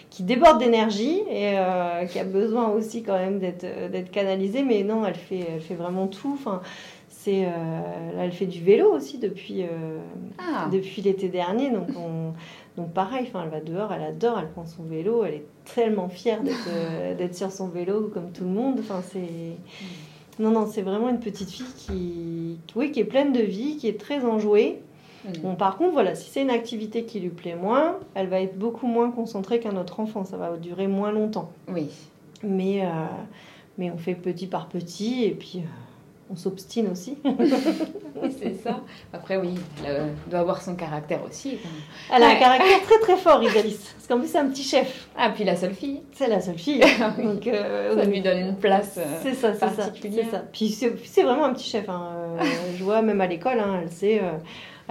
qui 0.10 0.24
déborde 0.24 0.60
d'énergie 0.60 1.22
et 1.30 1.58
euh, 1.58 2.06
qui 2.06 2.20
a 2.20 2.24
besoin 2.24 2.70
aussi 2.70 3.04
quand 3.04 3.18
même 3.18 3.40
d'être, 3.40 3.92
d'être 3.92 4.12
canalisée. 4.12 4.64
Mais 4.64 4.84
non, 4.84 5.06
elle 5.06 5.16
fait, 5.16 5.48
elle 5.56 5.62
fait 5.62 5.76
vraiment 5.76 6.08
tout. 6.08 6.32
Enfin, 6.34 6.62
c'est, 7.24 7.44
là, 7.44 8.24
elle 8.26 8.32
fait 8.32 8.46
du 8.46 8.64
vélo 8.64 8.92
aussi 8.92 9.18
depuis, 9.18 9.64
ah. 10.40 10.70
depuis 10.72 11.02
l'été 11.02 11.30
dernier, 11.30 11.70
donc 11.70 11.90
on 11.98 12.34
donc 12.78 12.94
pareil, 12.94 13.30
elle 13.34 13.50
va 13.50 13.60
dehors, 13.60 13.92
elle 13.92 14.04
adore, 14.04 14.40
elle 14.40 14.50
prend 14.50 14.66
son 14.66 14.84
vélo, 14.84 15.26
elle 15.26 15.36
est 15.36 15.46
tellement 15.76 16.08
fière 16.08 16.42
d'être, 16.42 16.70
euh, 16.70 17.16
d'être 17.18 17.36
sur 17.36 17.52
son 17.52 17.68
vélo 17.68 18.10
comme 18.14 18.32
tout 18.32 18.44
le 18.44 18.50
monde. 18.50 18.78
Enfin, 18.80 19.02
c'est... 19.04 19.58
Non, 20.40 20.52
non, 20.52 20.66
c'est 20.66 20.82
vraiment 20.82 21.10
une 21.10 21.20
petite 21.20 21.50
fille 21.50 21.66
qui, 21.76 22.58
oui, 22.76 22.92
qui 22.92 23.02
est 23.02 23.06
pleine 23.06 23.34
de 23.34 23.42
vie, 23.42 23.76
qui 23.78 23.88
est 23.88 24.00
très 24.00 24.24
enjouée. 24.24 24.82
Mm. 25.26 25.32
Bon, 25.44 25.56
par 25.56 25.78
contre, 25.78 25.92
voilà, 25.92 26.16
si 26.16 26.30
c'est 26.30 26.42
une 26.42 26.50
activité 26.50 27.04
qui 27.04 27.20
lui 27.20 27.30
plaît 27.30 27.56
moins, 27.56 27.98
elle 28.16 28.28
va 28.28 28.40
être 28.40 28.58
beaucoup 28.58 28.88
moins 28.88 29.12
concentrée 29.12 29.60
qu'un 29.60 29.76
autre 29.76 30.00
enfant. 30.00 30.24
Ça 30.24 30.38
va 30.38 30.56
durer 30.56 30.88
moins 30.88 31.12
longtemps. 31.12 31.52
Oui. 31.68 31.90
Mais, 32.42 32.86
euh, 32.86 32.90
mais 33.78 33.92
on 33.92 33.98
fait 33.98 34.16
petit 34.16 34.48
par 34.48 34.70
petit 34.70 35.26
et 35.26 35.32
puis... 35.32 35.62
Euh, 36.32 36.34
on 36.34 36.36
s'obstine 36.36 36.90
aussi. 36.90 37.18
c'est 38.40 38.56
ça. 38.64 38.82
Après, 39.14 39.38
oui, 39.38 39.56
elle 39.86 40.14
doit 40.28 40.40
avoir 40.40 40.62
son 40.62 40.76
caractère 40.76 41.24
aussi. 41.28 41.58
Elle 42.14 42.24
a 42.24 42.30
un 42.30 42.36
caractère 42.36 42.82
très 42.86 43.00
très 43.00 43.18
fort, 43.18 43.42
Isalis. 43.44 43.80
Parce 43.96 44.08
qu'en 44.08 44.20
plus, 44.20 44.28
c'est 44.28 44.38
un 44.38 44.48
petit 44.48 44.64
chef. 44.64 45.08
Ah, 45.18 45.30
puis 45.30 45.44
la 45.44 45.56
seule 45.56 45.74
fille. 45.74 46.02
C'est 46.14 46.28
la 46.28 46.42
seule 46.42 46.58
fille. 46.58 46.82
Donc, 47.24 47.48
euh, 47.48 47.96
ça 47.96 48.06
lui 48.06 48.22
donne 48.22 48.40
une 48.40 48.56
place 48.56 48.98
euh, 48.98 49.04
c'est 49.24 49.34
ça, 49.34 49.54
c'est 49.54 49.60
Ça, 49.60 49.70
c'est 50.02 50.24
ça. 50.24 50.44
Puis 50.52 50.70
c'est 50.70 51.24
vraiment 51.24 51.46
un 51.46 51.54
petit 51.54 51.70
chef. 51.70 51.90
Hein. 51.90 52.10
Euh, 52.40 52.44
je 52.76 52.84
vois 52.84 53.02
même 53.02 53.22
à 53.22 53.28
l'école, 53.28 53.60
hein, 53.60 53.82
elle 53.84 53.92
sait 53.92 54.22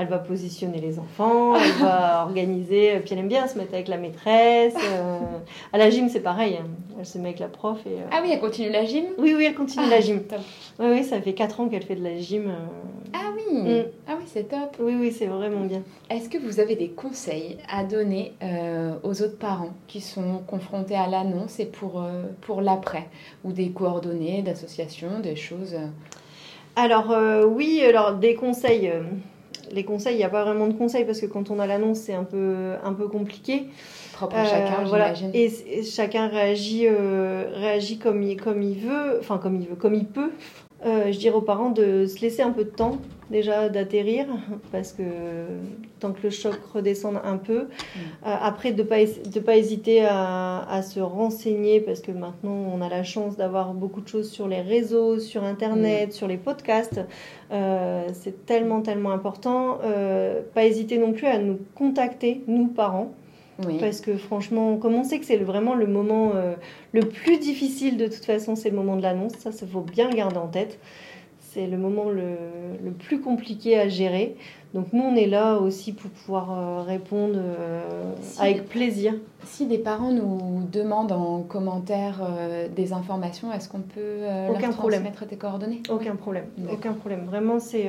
elle 0.01 0.09
va 0.09 0.19
positionner 0.19 0.81
les 0.81 0.99
enfants, 0.99 1.55
elle 1.57 1.83
va 1.83 2.25
organiser, 2.25 2.99
puis 3.01 3.11
elle 3.13 3.19
aime 3.19 3.29
bien 3.29 3.47
se 3.47 3.59
mettre 3.59 3.75
avec 3.75 3.89
la 3.89 3.97
maîtresse. 3.97 4.75
Euh, 4.77 5.19
à 5.73 5.79
la 5.79 5.91
gym, 5.91 6.09
c'est 6.09 6.21
pareil, 6.21 6.59
hein. 6.61 6.67
elle 6.99 7.07
se 7.07 7.19
met 7.19 7.29
avec 7.29 7.41
la 7.41 7.49
prof. 7.49 7.79
Et, 7.87 7.91
euh, 7.91 8.07
Ah 8.11 8.21
oui, 8.23 8.31
elle 8.33 8.41
continue 8.41 8.71
la 8.71 8.85
gym? 8.85 9.05
Oui, 9.19 9.35
oui, 9.37 9.45
elle 9.45 9.55
continue 9.55 9.89
la 9.89 10.01
gym. 10.01 10.23
Oui, 10.79 10.87
oui, 10.91 11.05
ça 11.05 11.21
fait 11.21 11.35
4 11.35 11.61
ans 11.61 11.69
qu'elle 11.69 11.83
fait 11.83 11.97
de 11.97 12.05
la 12.05 12.17
gym. 12.19 12.49
Euh. 12.49 13.13
Ah 13.13 13.33
oui, 13.35 13.59
mm. 13.59 13.85
ah 14.09 14.13
oui, 14.19 14.25
c'est 14.27 14.49
top. 14.49 14.77
Oui, 14.79 14.95
oui, 14.99 15.13
c'est 15.13 15.27
vraiment 15.27 15.65
bien. 15.65 15.83
Est-ce 16.09 16.29
que 16.29 16.39
vous 16.39 16.61
avez 16.61 16.77
des 16.77 16.89
conseils 16.89 17.59
à 17.71 17.85
donner 17.85 18.33
aux 19.03 19.23
autres 19.23 19.39
parents 19.39 19.75
qui 19.89 20.01
sont 20.01 20.43
confrontés 20.47 20.95
à 20.95 21.07
l'annonce 21.07 21.59
et 21.61 21.67
pour, 21.67 22.03
pour 22.41 22.61
l'après? 22.61 23.09
Ou 23.45 23.53
des 23.53 23.71
coordonnées 23.71 24.43
d'associations, 24.43 25.21
des 25.21 25.37
choses 25.37 25.77
alors 26.77 27.13
oui, 27.49 27.83
alors 27.85 28.15
des 28.15 28.35
conseils 28.35 28.93
les 29.71 29.85
conseils, 29.85 30.15
il 30.15 30.19
n'y 30.19 30.25
a 30.25 30.29
pas 30.29 30.45
vraiment 30.45 30.67
de 30.67 30.75
conseils 30.75 31.05
parce 31.05 31.21
que 31.21 31.27
quand 31.27 31.51
on 31.51 31.59
a 31.59 31.67
l'annonce, 31.67 31.99
c'est 31.99 32.15
un 32.15 32.25
peu, 32.25 32.75
un 32.83 32.93
peu 32.93 33.09
compliqué. 33.09 33.67
Propre 34.13 34.37
à 34.37 34.45
chacun, 34.45 34.83
euh, 34.83 34.87
voilà. 34.87 35.13
Et, 35.33 35.51
chacun 35.83 36.29
réagit, 36.29 36.87
euh, 36.87 37.45
réagit 37.55 37.99
comme, 37.99 38.23
il, 38.23 38.37
comme 38.37 38.63
il 38.63 38.79
veut, 38.79 39.19
enfin 39.19 39.39
comme 39.39 39.57
il 39.57 39.69
veut, 39.69 39.77
comme 39.77 39.95
il 39.95 40.07
peut. 40.07 40.33
Euh, 40.87 41.13
je 41.13 41.19
dirais 41.19 41.35
aux 41.35 41.43
parents 41.43 41.71
de 41.71 42.07
se 42.07 42.21
laisser 42.21 42.43
un 42.43 42.53
peu 42.53 42.65
de 42.65 42.71
temps 42.71 42.97
déjà 43.31 43.69
d'atterrir 43.69 44.27
parce 44.73 44.93
que 44.93 45.03
tant 46.01 46.13
que 46.13 46.23
le 46.25 46.31
choc 46.31 46.59
redescende 46.73 47.21
un 47.23 47.37
peu, 47.37 47.65
mm. 47.65 47.67
euh, 47.67 48.35
après 48.41 48.73
de 48.73 48.83
pas 48.83 48.97
de 49.05 49.41
pas 49.41 49.57
hésiter 49.57 50.05
à, 50.05 50.67
à, 50.69 50.83
se 50.83 50.99
renseigner 51.01 51.81
parce 51.81 52.01
que 52.01 52.13
maintenant 52.13 52.57
on 52.75 52.81
a 52.81 52.89
la 52.89 53.05
chance 53.05 53.37
d'avoir 53.37 53.75
beaucoup 53.75 54.01
de 54.01 54.09
choses 54.09 54.31
sur 54.31 54.49
les 54.49 54.63
réseaux, 54.63 55.19
sur 55.19 55.45
internet, 55.45 56.09
mm. 56.09 56.13
sur 56.13 56.29
les 56.29 56.39
podcasts. 56.39 57.01
Euh, 57.53 58.09
c'est 58.15 58.47
tellement 58.47 58.81
tellement 58.81 59.11
important. 59.11 59.79
pas 60.55 60.65
hésiter 60.65 60.99
non 60.99 61.13
plus 61.13 61.27
à 61.27 61.39
nous 61.39 61.59
contacter 61.75 62.43
nous 62.47 62.69
parents 62.69 63.13
parce 63.81 64.01
que 64.01 64.17
franchement, 64.17 64.77
comme 64.77 64.95
on 64.95 65.05
sait 65.05 65.19
que 65.19 65.27
c'est 65.27 65.37
vraiment 65.37 65.75
le 65.75 65.87
moment 65.87 66.33
euh, 66.35 66.55
le 66.93 67.03
plus 67.03 67.39
difficile 67.39 67.97
de 67.97 68.07
toute 68.07 68.25
façon, 68.25 68.57
c'est 68.57 68.71
le 68.71 68.77
moment 68.77 68.97
de 68.97 69.03
l'annonce, 69.03 69.33
ça, 69.39 69.51
il 69.61 69.69
faut 69.69 69.81
bien 69.81 70.09
le 70.09 70.17
garder 70.17 70.37
en 70.37 70.49
tête. 70.49 70.79
C'est 71.53 71.67
le 71.67 71.77
moment 71.77 72.11
le, 72.11 72.37
le, 72.85 72.93
plus 72.93 73.21
compliqué 73.21 73.77
à 73.77 73.89
gérer. 73.89 74.37
Donc 74.73 74.93
nous, 74.93 75.03
on 75.03 75.17
est 75.17 75.27
là 75.27 75.59
aussi 75.59 75.93
pour 75.93 76.09
pouvoir 76.11 76.53
euh, 76.53 76.83
répondre 76.83 77.35
euh, 77.37 78.13
avec 78.39 78.69
plaisir. 78.69 79.15
Si 79.45 79.67
des 79.67 79.79
parents 79.79 80.13
nous 80.13 80.63
demandent 80.71 81.11
en 81.11 81.43
commentaire 81.43 82.21
des 82.77 82.93
informations, 82.93 83.53
est-ce 83.53 83.69
qu'on 83.69 83.81
peut 83.81 84.21
Aucun 84.49 84.69
leur 84.69 84.77
transmettre 84.77 85.27
tes 85.27 85.37
coordonnées? 85.37 85.83
Aucun 85.89 86.15
problème. 86.15 86.45
Aucun 86.73 86.93
problème. 86.93 87.25
Vraiment, 87.25 87.59
c'est 87.59 87.89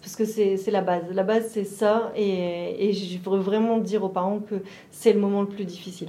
parce 0.00 0.16
que 0.16 0.24
c'est 0.24 0.70
la 0.70 0.80
base. 0.80 1.04
La 1.12 1.22
base, 1.22 1.50
c'est 1.50 1.64
ça. 1.64 2.10
Et, 2.16 2.88
et 2.88 2.92
je 2.94 3.18
voudrais 3.18 3.40
vraiment 3.40 3.78
dire 3.78 4.02
aux 4.02 4.08
parents 4.08 4.40
que 4.40 4.56
c'est 4.90 5.12
le 5.12 5.20
moment 5.20 5.42
le 5.42 5.48
plus 5.48 5.66
difficile. 5.66 6.08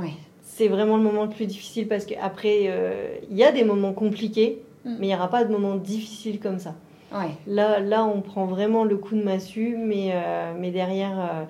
Oui. 0.00 0.14
C'est 0.42 0.68
vraiment 0.68 0.96
le 0.96 1.02
moment 1.02 1.24
le 1.24 1.30
plus 1.30 1.46
difficile 1.46 1.88
parce 1.88 2.04
qu'après, 2.04 2.64
euh, 2.66 3.16
il 3.30 3.36
y 3.36 3.44
a 3.44 3.52
des 3.52 3.64
moments 3.64 3.92
compliqués, 3.92 4.62
mm. 4.84 4.96
mais 4.98 5.06
il 5.06 5.08
n'y 5.08 5.14
aura 5.14 5.28
pas 5.28 5.44
de 5.44 5.52
moments 5.52 5.76
difficiles 5.76 6.40
comme 6.40 6.58
ça. 6.58 6.74
Ouais. 7.12 7.30
Là, 7.46 7.80
là, 7.80 8.04
on 8.04 8.20
prend 8.20 8.46
vraiment 8.46 8.84
le 8.84 8.96
coup 8.96 9.16
de 9.16 9.22
massue, 9.22 9.76
mais, 9.76 10.10
euh, 10.12 10.52
mais 10.56 10.70
derrière. 10.70 11.18
Euh, 11.18 11.44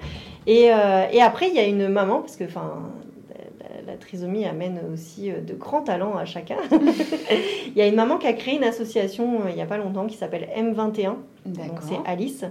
et, 0.46 1.16
et, 1.16 1.22
après, 1.22 1.48
il 1.48 1.54
y 1.54 1.58
a 1.58 1.66
une 1.66 1.88
maman, 1.88 2.20
parce 2.20 2.36
que 2.36 2.44
la, 2.44 3.92
la, 3.92 3.96
trisomie 3.98 4.46
amène 4.46 4.80
aussi 4.90 5.30
de 5.30 5.52
grands 5.52 5.82
talents 5.82 6.16
à 6.16 6.24
chacun. 6.24 6.56
il 7.66 7.76
y 7.76 7.82
a 7.82 7.86
une 7.86 7.94
maman 7.94 8.16
qui 8.16 8.26
a 8.26 8.32
créé 8.32 8.56
une 8.56 8.64
association 8.64 9.42
il 9.50 9.54
n'y 9.54 9.60
a 9.60 9.66
pas 9.66 9.76
longtemps 9.76 10.06
qui 10.06 10.16
s'appelle 10.16 10.48
M21. 10.56 11.16
Donc 11.44 11.80
c'est 11.82 11.98
Alice. 12.06 12.46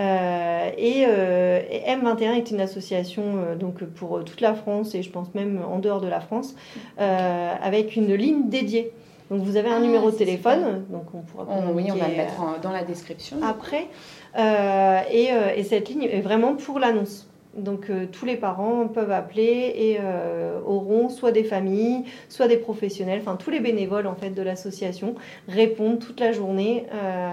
Euh, 0.00 0.70
et, 0.76 1.04
euh, 1.06 1.60
M21 1.86 2.36
est 2.36 2.50
une 2.50 2.60
association 2.60 3.22
euh, 3.36 3.54
donc 3.54 3.84
pour 3.84 4.24
toute 4.24 4.40
la 4.40 4.54
France 4.54 4.94
et 4.96 5.02
je 5.02 5.10
pense 5.10 5.32
même 5.34 5.62
en 5.64 5.78
dehors 5.78 6.00
de 6.00 6.08
la 6.08 6.20
France, 6.20 6.54
avec 6.98 7.96
une 7.96 8.14
ligne 8.14 8.48
dédiée. 8.48 8.92
Donc 9.34 9.42
vous 9.42 9.56
avez 9.56 9.68
un 9.68 9.78
ah, 9.78 9.80
numéro 9.80 10.10
de 10.10 10.16
téléphone, 10.16 10.84
donc 10.90 11.06
on 11.14 11.22
pourra. 11.22 11.46
oui, 11.74 11.88
on 11.90 11.96
va 11.96 12.08
le 12.08 12.16
mettre 12.16 12.60
dans 12.62 12.70
la 12.70 12.84
description. 12.84 13.38
Après, 13.42 13.88
et, 14.36 15.30
et, 15.56 15.62
cette 15.64 15.88
ligne 15.88 16.04
est 16.04 16.20
vraiment 16.20 16.54
pour 16.54 16.78
l'annonce. 16.78 17.26
Donc 17.56 17.88
euh, 17.88 18.06
tous 18.10 18.24
les 18.24 18.36
parents 18.36 18.88
peuvent 18.88 19.12
appeler 19.12 19.72
et 19.76 19.98
euh, 20.00 20.60
auront 20.66 21.08
soit 21.08 21.30
des 21.32 21.44
familles, 21.44 22.04
soit 22.28 22.48
des 22.48 22.56
professionnels, 22.56 23.20
enfin 23.20 23.36
tous 23.36 23.50
les 23.50 23.60
bénévoles 23.60 24.06
en 24.06 24.14
fait 24.14 24.30
de 24.30 24.42
l'association 24.42 25.14
répondent 25.48 25.98
toute 25.98 26.20
la 26.20 26.32
journée. 26.32 26.86
Euh, 26.92 27.30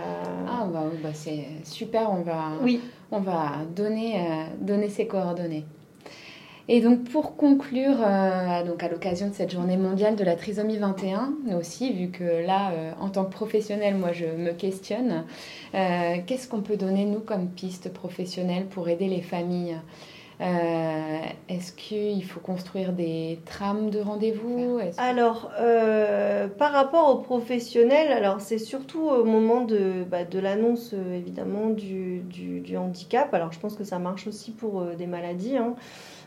ah 0.48 0.68
bah, 0.72 0.84
bah, 1.02 1.10
c'est 1.14 1.46
super, 1.64 2.12
on 2.12 2.22
va, 2.22 2.52
oui. 2.62 2.82
on 3.12 3.20
va 3.20 3.52
donner, 3.76 4.46
donner 4.60 4.90
ces 4.90 5.08
coordonnées. 5.08 5.66
Et 6.74 6.80
donc 6.80 7.04
pour 7.04 7.36
conclure, 7.36 7.98
euh, 8.00 8.64
donc 8.64 8.82
à 8.82 8.88
l'occasion 8.88 9.28
de 9.28 9.34
cette 9.34 9.52
journée 9.52 9.76
mondiale 9.76 10.16
de 10.16 10.24
la 10.24 10.38
trisomie 10.38 10.78
21, 10.78 11.34
mais 11.46 11.54
aussi 11.54 11.92
vu 11.92 12.12
que 12.12 12.24
là, 12.24 12.72
euh, 12.72 12.92
en 13.02 13.10
tant 13.10 13.26
que 13.26 13.32
professionnelle, 13.34 13.96
moi 13.96 14.14
je 14.14 14.26
me 14.26 14.54
questionne, 14.54 15.26
euh, 15.76 16.16
qu'est-ce 16.26 16.48
qu'on 16.48 16.62
peut 16.62 16.78
donner 16.78 17.04
nous 17.04 17.20
comme 17.20 17.50
piste 17.50 17.92
professionnelle 17.92 18.68
pour 18.68 18.88
aider 18.88 19.10
les 19.10 19.22
familles 19.22 19.76
Est-ce 20.40 21.74
qu'il 21.74 22.24
faut 22.24 22.40
construire 22.40 22.94
des 22.94 23.40
trames 23.46 23.90
de 23.90 24.00
rendez-vous 24.00 24.80
Alors, 24.98 25.52
par 26.58 26.72
rapport 26.72 27.10
aux 27.10 27.18
professionnels, 27.18 28.14
alors 28.14 28.40
c'est 28.40 28.58
surtout 28.58 29.10
au 29.10 29.26
moment 29.26 29.66
de, 29.66 30.06
bah, 30.10 30.24
de 30.24 30.40
l'annonce 30.40 30.94
évidemment 30.94 31.70
du, 31.70 32.22
du, 32.22 32.78
handicap. 32.78 33.34
Alors 33.34 33.52
je 33.52 33.60
pense 33.60 33.76
que 33.76 33.84
ça 33.84 34.00
marche 34.00 34.26
aussi 34.26 34.52
pour 34.52 34.84
des 34.98 35.06
maladies. 35.06 35.58
Hein. 35.58 35.76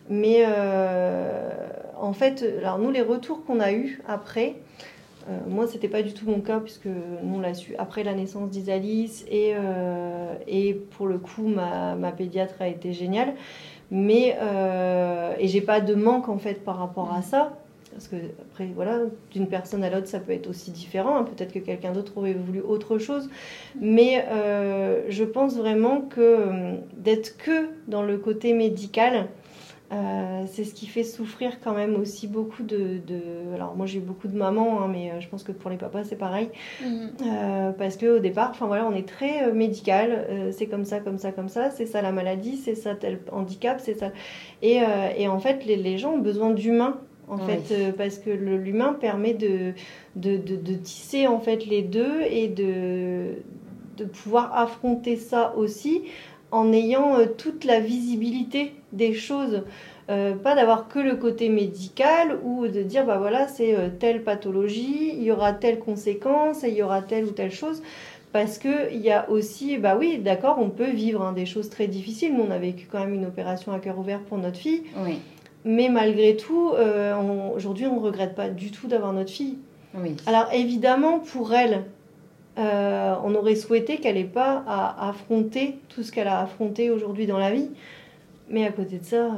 Mais 0.08 0.44
euh, 0.46 1.50
en 1.98 2.12
fait, 2.12 2.44
alors 2.58 2.78
nous, 2.78 2.90
les 2.90 3.00
retours 3.00 3.44
qu'on 3.44 3.60
a 3.60 3.72
eus 3.72 4.02
après, 4.06 4.56
euh, 5.28 5.38
moi, 5.48 5.66
c'était 5.66 5.88
pas 5.88 6.02
du 6.02 6.12
tout 6.12 6.26
mon 6.26 6.40
cas, 6.40 6.60
puisque 6.60 6.86
nous, 6.86 7.36
on 7.36 7.40
l'a 7.40 7.54
su 7.54 7.74
après 7.78 8.04
la 8.04 8.14
naissance 8.14 8.50
d'Isalis, 8.50 9.24
et, 9.30 9.52
euh, 9.54 10.34
et 10.46 10.74
pour 10.74 11.06
le 11.06 11.18
coup, 11.18 11.46
ma, 11.46 11.94
ma, 11.94 12.12
pédiatre 12.12 12.56
a 12.60 12.68
été 12.68 12.92
géniale. 12.92 13.34
Mais, 13.90 14.36
et 15.38 15.46
j'ai 15.46 15.60
pas 15.60 15.80
de 15.80 15.94
manque, 15.94 16.28
en 16.28 16.38
fait, 16.38 16.64
par 16.64 16.78
rapport 16.78 17.12
à 17.12 17.22
ça. 17.22 17.52
Parce 17.92 18.08
que, 18.08 18.16
après, 18.50 18.68
voilà, 18.74 18.98
d'une 19.30 19.46
personne 19.46 19.84
à 19.84 19.90
l'autre, 19.90 20.08
ça 20.08 20.18
peut 20.18 20.32
être 20.32 20.48
aussi 20.48 20.72
différent. 20.72 21.16
Hein. 21.16 21.24
Peut-être 21.24 21.52
que 21.52 21.60
quelqu'un 21.60 21.92
d'autre 21.92 22.18
aurait 22.18 22.32
voulu 22.32 22.60
autre 22.60 22.98
chose. 22.98 23.30
Mais 23.80 24.26
je 25.08 25.24
pense 25.24 25.56
vraiment 25.56 26.00
que 26.00 26.76
d'être 26.96 27.36
que 27.36 27.68
dans 27.86 28.02
le 28.02 28.18
côté 28.18 28.52
médical, 28.52 29.28
euh, 29.92 30.44
c'est 30.46 30.64
ce 30.64 30.72
qui 30.72 30.86
fait 30.86 31.04
souffrir 31.04 31.60
quand 31.60 31.74
même 31.74 31.94
aussi 31.96 32.26
beaucoup 32.26 32.62
de. 32.62 33.00
Alors 33.54 33.76
moi 33.76 33.84
j'ai 33.84 33.98
eu 33.98 34.02
beaucoup 34.02 34.28
de 34.28 34.36
mamans, 34.36 34.82
hein, 34.82 34.88
mais 34.90 35.10
euh, 35.10 35.20
je 35.20 35.28
pense 35.28 35.44
que 35.44 35.52
pour 35.52 35.70
les 35.70 35.76
papas 35.76 36.04
c'est 36.04 36.16
pareil, 36.16 36.48
mhm. 36.82 37.10
euh, 37.26 37.70
parce 37.72 37.96
que 37.96 38.16
au 38.16 38.18
départ, 38.18 38.50
enfin 38.50 38.66
voilà, 38.66 38.86
on 38.86 38.94
est 38.94 39.06
très 39.06 39.52
médical. 39.52 40.52
c'est 40.52 40.66
comme 40.66 40.84
ça, 40.84 41.00
comme 41.00 41.18
ça, 41.18 41.32
comme 41.32 41.48
ça. 41.48 41.70
C'est 41.70 41.86
ça 41.86 42.00
la 42.00 42.12
maladie, 42.12 42.56
c'est 42.56 42.74
ça 42.74 42.94
tel 42.94 43.20
handicap, 43.30 43.78
c'est 43.80 43.94
ça. 43.94 44.10
Et, 44.62 44.80
et, 45.18 45.28
en 45.28 45.38
fait, 45.38 45.64
les, 45.66 45.98
gens 45.98 46.12
ont 46.14 46.18
besoin 46.18 46.50
d'humain. 46.50 46.98
En 47.26 47.38
fait, 47.38 47.92
parce 47.96 48.18
que 48.18 48.30
l'humain 48.30 48.92
permet 48.92 49.32
de 49.32 49.72
de, 50.16 50.36
de, 50.36 50.56
de, 50.56 50.74
tisser 50.74 51.26
en 51.26 51.40
fait 51.40 51.66
les 51.66 51.82
deux 51.82 52.20
et 52.28 52.48
de, 52.48 53.36
de 53.96 54.04
pouvoir 54.04 54.56
affronter 54.56 55.16
ça 55.16 55.54
aussi 55.56 56.02
en 56.54 56.72
ayant 56.72 57.18
euh, 57.18 57.26
toute 57.26 57.64
la 57.64 57.80
visibilité 57.80 58.74
des 58.94 59.14
choses. 59.14 59.62
Euh, 60.10 60.34
pas 60.34 60.54
d'avoir 60.54 60.88
que 60.88 60.98
le 60.98 61.16
côté 61.16 61.48
médical 61.48 62.38
ou 62.42 62.68
de 62.68 62.82
dire 62.82 63.06
bah 63.06 63.16
voilà 63.16 63.48
c'est 63.48 63.74
euh, 63.74 63.88
telle 63.88 64.22
pathologie, 64.22 65.14
il 65.14 65.22
y 65.22 65.32
aura 65.32 65.54
telle 65.54 65.78
conséquence 65.78 66.62
et 66.62 66.68
il 66.68 66.74
y 66.74 66.82
aura 66.82 67.00
telle 67.00 67.24
ou 67.24 67.30
telle 67.30 67.52
chose 67.52 67.82
parce 68.30 68.58
que 68.58 68.92
il 68.92 69.00
y 69.00 69.10
a 69.10 69.30
aussi 69.30 69.78
bah 69.78 69.96
oui 69.98 70.18
d'accord 70.18 70.58
on 70.60 70.68
peut 70.68 70.90
vivre 70.90 71.22
hein, 71.22 71.32
des 71.32 71.46
choses 71.46 71.70
très 71.70 71.86
difficiles. 71.86 72.34
Nous 72.34 72.42
on 72.42 72.50
a 72.50 72.58
vécu 72.58 72.86
quand 72.90 72.98
même 72.98 73.14
une 73.14 73.24
opération 73.24 73.72
à 73.72 73.78
cœur 73.78 73.98
ouvert 73.98 74.20
pour 74.20 74.36
notre 74.36 74.58
fille, 74.58 74.82
mais 75.64 75.88
malgré 75.88 76.36
tout 76.36 76.72
aujourd'hui 77.56 77.86
on 77.86 77.94
ne 77.94 78.04
regrette 78.04 78.34
pas 78.34 78.50
du 78.50 78.70
tout 78.70 78.88
d'avoir 78.88 79.14
notre 79.14 79.30
fille. 79.30 79.56
Alors 80.26 80.48
évidemment 80.52 81.18
pour 81.18 81.54
elle 81.54 81.84
euh, 82.56 83.14
on 83.24 83.34
aurait 83.34 83.56
souhaité 83.56 83.96
qu'elle 83.98 84.14
n'ait 84.14 84.24
pas 84.24 84.62
à 84.66 85.08
affronter 85.08 85.78
tout 85.88 86.02
ce 86.02 86.12
qu'elle 86.12 86.28
a 86.28 86.40
affronté 86.40 86.90
aujourd'hui 86.90 87.26
dans 87.26 87.38
la 87.38 87.50
vie. 87.50 87.70
Mais 88.48 88.66
à 88.66 88.72
côté 88.72 88.98
de 88.98 89.04
ça, 89.04 89.26
euh, 89.26 89.30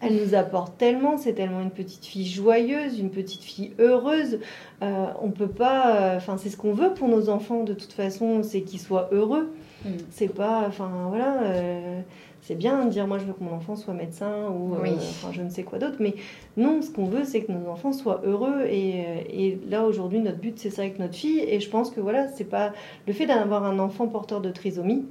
elle 0.00 0.16
nous 0.16 0.34
apporte 0.34 0.78
tellement, 0.78 1.18
c'est 1.18 1.32
tellement 1.32 1.60
une 1.60 1.70
petite 1.70 2.04
fille 2.04 2.26
joyeuse, 2.26 2.98
une 2.98 3.10
petite 3.10 3.42
fille 3.42 3.72
heureuse. 3.78 4.38
Euh, 4.82 5.06
on 5.20 5.30
peut 5.30 5.48
pas, 5.48 6.14
enfin 6.16 6.36
c'est 6.36 6.50
ce 6.50 6.56
qu'on 6.56 6.72
veut 6.72 6.94
pour 6.94 7.08
nos 7.08 7.28
enfants 7.28 7.64
de 7.64 7.74
toute 7.74 7.92
façon, 7.92 8.42
c'est 8.42 8.62
qu'ils 8.62 8.80
soient 8.80 9.08
heureux. 9.12 9.52
Mm. 9.84 9.88
C'est 10.10 10.32
pas, 10.32 10.64
enfin 10.68 10.90
voilà 11.08 12.02
c'est 12.48 12.54
bien 12.54 12.86
de 12.86 12.90
dire 12.90 13.06
moi 13.06 13.18
je 13.18 13.24
veux 13.24 13.34
que 13.34 13.42
mon 13.42 13.52
enfant 13.52 13.76
soit 13.76 13.92
médecin 13.92 14.48
ou 14.48 14.74
euh, 14.74 14.78
enfin, 14.96 15.32
je 15.32 15.42
ne 15.42 15.50
sais 15.50 15.64
quoi 15.64 15.78
d'autre, 15.78 15.96
mais 16.00 16.14
non, 16.56 16.80
ce 16.80 16.90
qu'on 16.90 17.04
veut 17.04 17.24
c'est 17.24 17.42
que 17.42 17.52
nos 17.52 17.68
enfants 17.68 17.92
soient 17.92 18.22
heureux 18.24 18.62
et, 18.62 19.04
euh, 19.06 19.22
et 19.28 19.58
là 19.68 19.84
aujourd'hui 19.84 20.18
notre 20.18 20.38
but 20.38 20.58
c'est 20.58 20.70
ça 20.70 20.82
avec 20.82 20.98
notre 20.98 21.14
fille 21.14 21.40
et 21.40 21.60
je 21.60 21.68
pense 21.68 21.90
que 21.90 22.00
voilà 22.00 22.28
c'est 22.28 22.44
pas 22.44 22.72
le 23.06 23.12
fait 23.12 23.26
d'avoir 23.26 23.64
un 23.64 23.78
enfant 23.78 24.06
porteur 24.06 24.40
de 24.40 24.50
trisomie, 24.50 25.04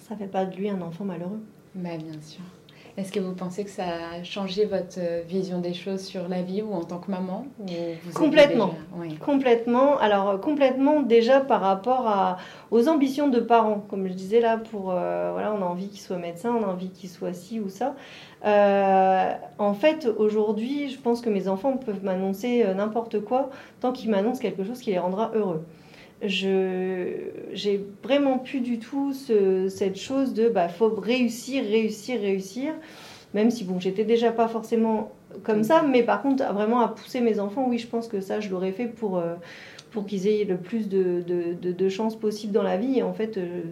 ça 0.00 0.14
fait 0.14 0.26
pas 0.26 0.44
de 0.44 0.54
lui 0.56 0.68
un 0.68 0.82
enfant 0.82 1.04
malheureux. 1.04 1.40
Bah, 1.76 1.96
bien 1.98 2.20
sûr. 2.20 2.40
Est-ce 2.96 3.12
que 3.12 3.20
vous 3.20 3.34
pensez 3.34 3.62
que 3.64 3.70
ça 3.70 3.84
a 3.84 4.22
changé 4.22 4.64
votre 4.64 4.98
euh, 4.98 5.22
vision 5.28 5.60
des 5.60 5.74
choses 5.74 6.02
sur 6.02 6.28
la 6.28 6.40
vie 6.40 6.62
ou 6.62 6.72
en 6.72 6.82
tant 6.82 6.96
que 6.96 7.10
maman 7.10 7.44
Complètement. 8.14 8.74
Complètement. 9.20 9.98
Alors 9.98 10.30
euh, 10.30 10.38
complètement 10.38 11.02
déjà 11.02 11.40
par 11.40 11.60
rapport 11.60 12.08
à, 12.08 12.38
aux 12.70 12.88
ambitions 12.88 13.28
de 13.28 13.38
parents. 13.38 13.84
Comme 13.90 14.08
je 14.08 14.14
disais 14.14 14.40
là, 14.40 14.56
pour 14.56 14.92
euh, 14.92 15.30
voilà, 15.32 15.52
on 15.52 15.60
a 15.60 15.66
envie 15.66 15.88
qu'il 15.88 16.00
soit 16.00 16.16
médecin, 16.16 16.54
on 16.58 16.64
a 16.64 16.68
envie 16.68 16.88
qu'il 16.88 17.10
soit 17.10 17.34
ci 17.34 17.60
ou 17.60 17.68
ça. 17.68 17.94
en 18.42 19.74
fait, 19.74 20.08
aujourd'hui, 20.16 20.88
je 20.88 20.98
pense 20.98 21.20
que 21.20 21.28
mes 21.28 21.48
enfants 21.48 21.76
peuvent 21.76 22.02
m'annoncer 22.02 22.64
n'importe 22.74 23.20
quoi 23.20 23.50
tant 23.80 23.92
qu'ils 23.92 24.10
m'annoncent 24.10 24.40
quelque 24.40 24.64
chose 24.64 24.80
qui 24.80 24.92
les 24.92 24.98
rendra 24.98 25.32
heureux 25.34 25.66
je 26.22 27.12
j'ai 27.52 27.84
vraiment 28.02 28.38
plus 28.38 28.60
du 28.60 28.78
tout 28.78 29.12
cette 29.12 29.98
chose 29.98 30.32
de 30.32 30.48
bah 30.48 30.68
faut 30.68 30.88
réussir 30.88 31.62
réussir 31.64 32.20
réussir 32.20 32.72
même 33.34 33.50
si 33.50 33.64
bon 33.64 33.78
j'étais 33.78 34.04
déjà 34.04 34.32
pas 34.32 34.48
forcément 34.48 35.12
comme 35.42 35.62
ça 35.62 35.82
mais 35.82 36.02
par 36.02 36.22
contre 36.22 36.42
vraiment 36.54 36.80
à 36.80 36.88
pousser 36.88 37.20
mes 37.20 37.38
enfants 37.38 37.66
oui 37.68 37.78
je 37.78 37.86
pense 37.86 38.08
que 38.08 38.20
ça 38.20 38.40
je 38.40 38.48
l'aurais 38.48 38.72
fait 38.72 38.86
pour 38.86 39.18
euh, 39.18 39.34
pour 39.90 40.06
qu'ils 40.06 40.26
aient 40.26 40.44
le 40.44 40.56
plus 40.56 40.88
de, 40.88 41.22
de, 41.26 41.72
de, 41.72 41.88
chances 41.88 42.16
possible 42.16 42.52
dans 42.52 42.62
la 42.62 42.76
vie 42.76 42.98
et 42.98 43.02
en 43.02 43.12
fait 43.12 43.36
euh, 43.36 43.62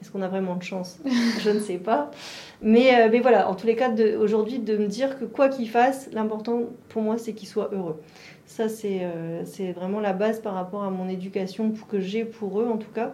est-ce 0.00 0.10
qu'on 0.10 0.22
a 0.22 0.28
vraiment 0.28 0.56
de 0.56 0.62
chance? 0.62 0.98
Je 1.40 1.50
ne 1.50 1.58
sais 1.58 1.78
pas. 1.78 2.10
Mais, 2.62 2.94
euh, 2.94 3.08
mais 3.10 3.20
voilà, 3.20 3.48
en 3.48 3.54
tous 3.54 3.66
les 3.66 3.74
cas, 3.74 3.90
aujourd'hui, 4.18 4.58
de 4.58 4.76
me 4.76 4.86
dire 4.86 5.18
que 5.18 5.24
quoi 5.24 5.48
qu'il 5.48 5.68
fasse, 5.68 6.08
l'important 6.12 6.62
pour 6.88 7.02
moi, 7.02 7.18
c'est 7.18 7.32
qu'il 7.32 7.48
soit 7.48 7.70
heureux. 7.72 8.00
Ça, 8.48 8.64
euh, 8.86 9.42
c'est 9.44 9.72
vraiment 9.72 10.00
la 10.00 10.14
base 10.14 10.40
par 10.40 10.54
rapport 10.54 10.82
à 10.82 10.88
mon 10.88 11.06
éducation 11.06 11.70
que 11.86 12.00
j'ai 12.00 12.24
pour 12.24 12.60
eux, 12.60 12.66
en 12.66 12.78
tout 12.78 12.90
cas. 12.90 13.12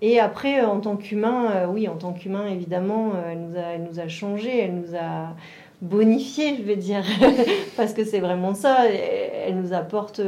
Et 0.00 0.20
après, 0.20 0.60
euh, 0.60 0.68
en 0.68 0.78
tant 0.78 0.96
qu'humain, 0.96 1.50
euh, 1.50 1.66
oui, 1.66 1.88
en 1.88 1.96
tant 1.96 2.12
qu'humain, 2.12 2.46
évidemment, 2.46 3.12
elle, 3.28 3.40
nous 3.40 3.56
a, 3.56 3.62
elle 3.62 3.82
nous 3.82 3.98
a 3.98 4.06
changé, 4.06 4.56
elle 4.60 4.76
nous 4.76 4.94
a 4.94 5.34
bonifié, 5.82 6.56
je 6.56 6.62
vais 6.62 6.76
dire, 6.76 7.02
parce 7.76 7.94
que 7.94 8.04
c'est 8.04 8.20
vraiment 8.20 8.54
ça. 8.54 8.86
Elle 8.88 9.60
nous 9.60 9.72
apporte 9.72 10.20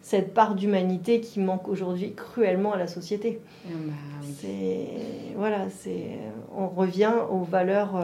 cette 0.00 0.32
part 0.32 0.54
d'humanité 0.54 1.20
qui 1.20 1.40
manque 1.40 1.66
aujourd'hui 1.66 2.14
cruellement 2.14 2.72
à 2.72 2.78
la 2.78 2.86
société. 2.86 3.40
Ah 3.66 3.74
bah 3.84 4.48
voilà, 5.36 5.68
c'est 5.70 6.06
on 6.56 6.68
revient 6.68 7.12
aux 7.30 7.42
valeurs 7.42 8.00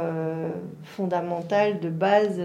fondamentales 0.82 1.78
de 1.78 1.88
base. 1.88 2.40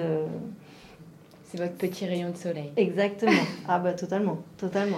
C'est 1.53 1.61
votre 1.61 1.75
petit 1.75 2.07
rayon 2.07 2.31
de 2.31 2.37
soleil. 2.37 2.71
Exactement. 2.77 3.31
Ah 3.67 3.77
bah 3.77 3.93
totalement, 3.93 4.39
totalement. 4.57 4.97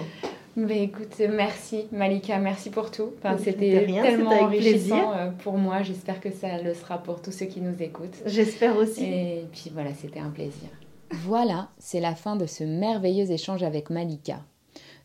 Mais 0.56 0.84
écoute, 0.84 1.20
merci 1.30 1.84
Malika, 1.92 2.38
merci 2.38 2.70
pour 2.70 2.90
tout. 2.90 3.10
Enfin, 3.18 3.36
c'était 3.36 3.84
tellement 3.84 4.30
enrichissant 4.30 5.12
euh, 5.12 5.30
pour 5.32 5.58
moi. 5.58 5.82
J'espère 5.82 6.18
que 6.18 6.32
ça 6.32 6.62
le 6.62 6.72
sera 6.72 6.96
pour 6.96 7.20
tous 7.20 7.30
ceux 7.30 7.44
qui 7.44 7.60
nous 7.60 7.74
écoutent. 7.82 8.22
J'espère 8.24 8.78
aussi. 8.78 9.04
Et 9.04 9.44
puis 9.52 9.70
voilà, 9.70 9.90
c'était 9.92 10.18
un 10.18 10.30
plaisir. 10.30 10.70
Voilà, 11.10 11.68
c'est 11.78 12.00
la 12.00 12.14
fin 12.14 12.36
de 12.36 12.46
ce 12.46 12.64
merveilleux 12.64 13.30
échange 13.30 13.62
avec 13.62 13.90
Malika. 13.90 14.42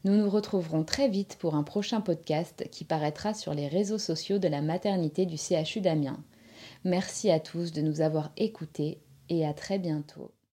Nous 0.06 0.16
nous 0.16 0.30
retrouverons 0.30 0.86
très 0.86 1.10
vite 1.10 1.36
pour 1.38 1.56
un 1.56 1.64
prochain 1.64 2.00
podcast 2.00 2.66
qui 2.72 2.86
paraîtra 2.86 3.34
sur 3.34 3.54
les 3.54 3.68
réseaux 3.68 4.00
sociaux 4.00 4.40
de 4.40 4.48
la 4.48 4.62
maternité 4.62 5.26
du 5.26 5.36
CHU 5.36 5.82
d'Amiens. 5.82 6.24
Merci 6.86 7.30
à 7.30 7.42
tous 7.42 7.74
de 7.74 7.82
nous 7.82 8.00
avoir 8.00 8.32
écoutés 8.38 9.02
et 9.28 9.46
à 9.46 9.54
très 9.54 9.80
bientôt. 9.80 10.32